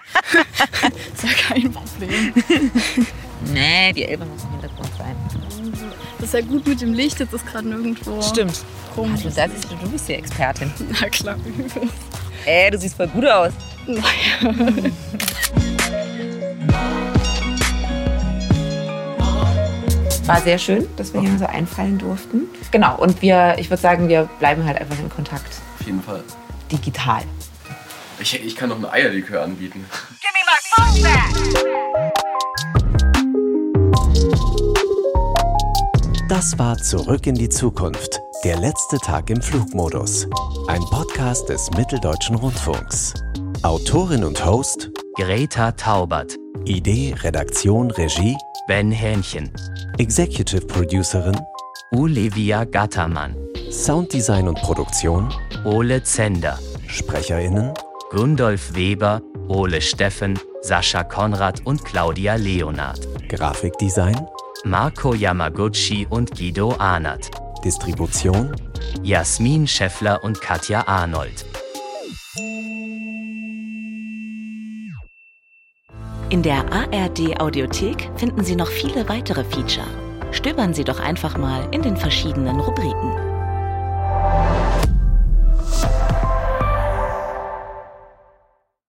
ist 1.13 1.23
ja 1.23 1.29
kein 1.47 1.71
Problem. 1.71 2.33
Nee, 3.45 3.93
die 3.93 4.05
Elbe 4.05 4.25
muss 4.25 4.43
im 4.43 4.51
Hintergrund 4.51 4.89
sein. 4.97 5.15
Das 6.17 6.25
ist 6.25 6.33
ja 6.33 6.41
gut 6.41 6.67
mit 6.67 6.81
dem 6.81 6.93
Licht, 6.93 7.19
jetzt 7.19 7.33
ist 7.33 7.45
gerade 7.45 7.67
nirgendwo. 7.67 8.21
Stimmt. 8.21 8.63
Rum. 8.97 9.11
Also, 9.11 9.29
das 9.29 9.51
ist, 9.53 9.71
du 9.71 9.89
bist 9.89 10.07
die 10.07 10.15
Expertin. 10.15 10.71
Na 11.01 11.09
klar. 11.09 11.37
Ey, 12.45 12.71
du 12.71 12.77
siehst 12.77 12.95
voll 12.95 13.07
gut 13.07 13.25
aus. 13.25 13.53
Naja. 13.87 14.03
War 20.25 20.41
sehr 20.41 20.59
schön, 20.59 20.87
dass 20.95 21.11
wir 21.11 21.21
hier 21.21 21.39
so 21.39 21.47
einfallen 21.47 21.97
durften. 21.97 22.43
Genau, 22.69 22.97
und 22.97 23.19
wir, 23.23 23.55
ich 23.57 23.71
würde 23.71 23.81
sagen, 23.81 24.07
wir 24.09 24.29
bleiben 24.37 24.63
halt 24.63 24.79
einfach 24.79 24.99
in 24.99 25.09
Kontakt. 25.09 25.59
Auf 25.79 25.85
jeden 25.87 26.03
Fall. 26.03 26.23
Digital. 26.71 27.23
Ich, 28.19 28.39
ich 28.45 28.55
kann 28.55 28.69
noch 28.69 28.77
ein 28.77 28.85
Eierlikör 28.85 29.41
anbieten. 29.41 29.83
Give 30.21 30.31
me 30.33 30.39
my 30.45 30.57
phone 30.75 31.01
back! 31.01 31.88
Das 36.29 36.59
war 36.59 36.77
Zurück 36.77 37.25
in 37.25 37.33
die 37.33 37.49
Zukunft. 37.49 38.21
Der 38.43 38.59
letzte 38.59 38.99
Tag 38.99 39.31
im 39.31 39.41
Flugmodus. 39.41 40.27
Ein 40.67 40.81
Podcast 40.91 41.49
des 41.49 41.71
Mitteldeutschen 41.71 42.35
Rundfunks. 42.35 43.15
Autorin 43.63 44.23
und 44.23 44.45
Host 44.45 44.91
Greta 45.15 45.71
Taubert. 45.71 46.37
Idee, 46.65 47.15
Redaktion, 47.23 47.89
Regie 47.89 48.37
Ben 48.67 48.91
Hähnchen. 48.91 49.51
Executive 49.97 50.67
Producerin 50.67 51.35
Olivia 51.93 52.63
Gattermann. 52.63 53.35
Sounddesign 53.71 54.47
und 54.47 54.61
Produktion 54.61 55.33
Ole 55.65 56.03
Zender. 56.03 56.59
SprecherInnen 56.85 57.73
Gundolf 58.11 58.75
Weber, 58.75 59.23
Ole 59.47 59.81
Steffen, 59.81 60.37
Sascha 60.61 61.03
Konrad 61.03 61.65
und 61.65 61.83
Claudia 61.83 62.35
Leonard. 62.35 62.99
Grafikdesign 63.29 64.27
Marco 64.65 65.13
Yamaguchi 65.13 66.05
und 66.09 66.31
Guido 66.37 66.75
Ahnert. 66.79 67.31
Distribution 67.63 68.53
Jasmin 69.03 69.65
Scheffler 69.65 70.21
und 70.23 70.41
Katja 70.41 70.85
Arnold. 70.85 71.45
In 76.29 76.43
der 76.43 76.65
ARD 76.71 77.39
Audiothek 77.39 78.09
finden 78.17 78.43
Sie 78.43 78.55
noch 78.55 78.67
viele 78.67 79.07
weitere 79.07 79.45
Feature. 79.45 79.87
Stöbern 80.31 80.73
Sie 80.73 80.83
doch 80.83 80.99
einfach 80.99 81.37
mal 81.37 81.67
in 81.71 81.81
den 81.81 81.95
verschiedenen 81.95 82.59
Rubriken. 82.59 83.13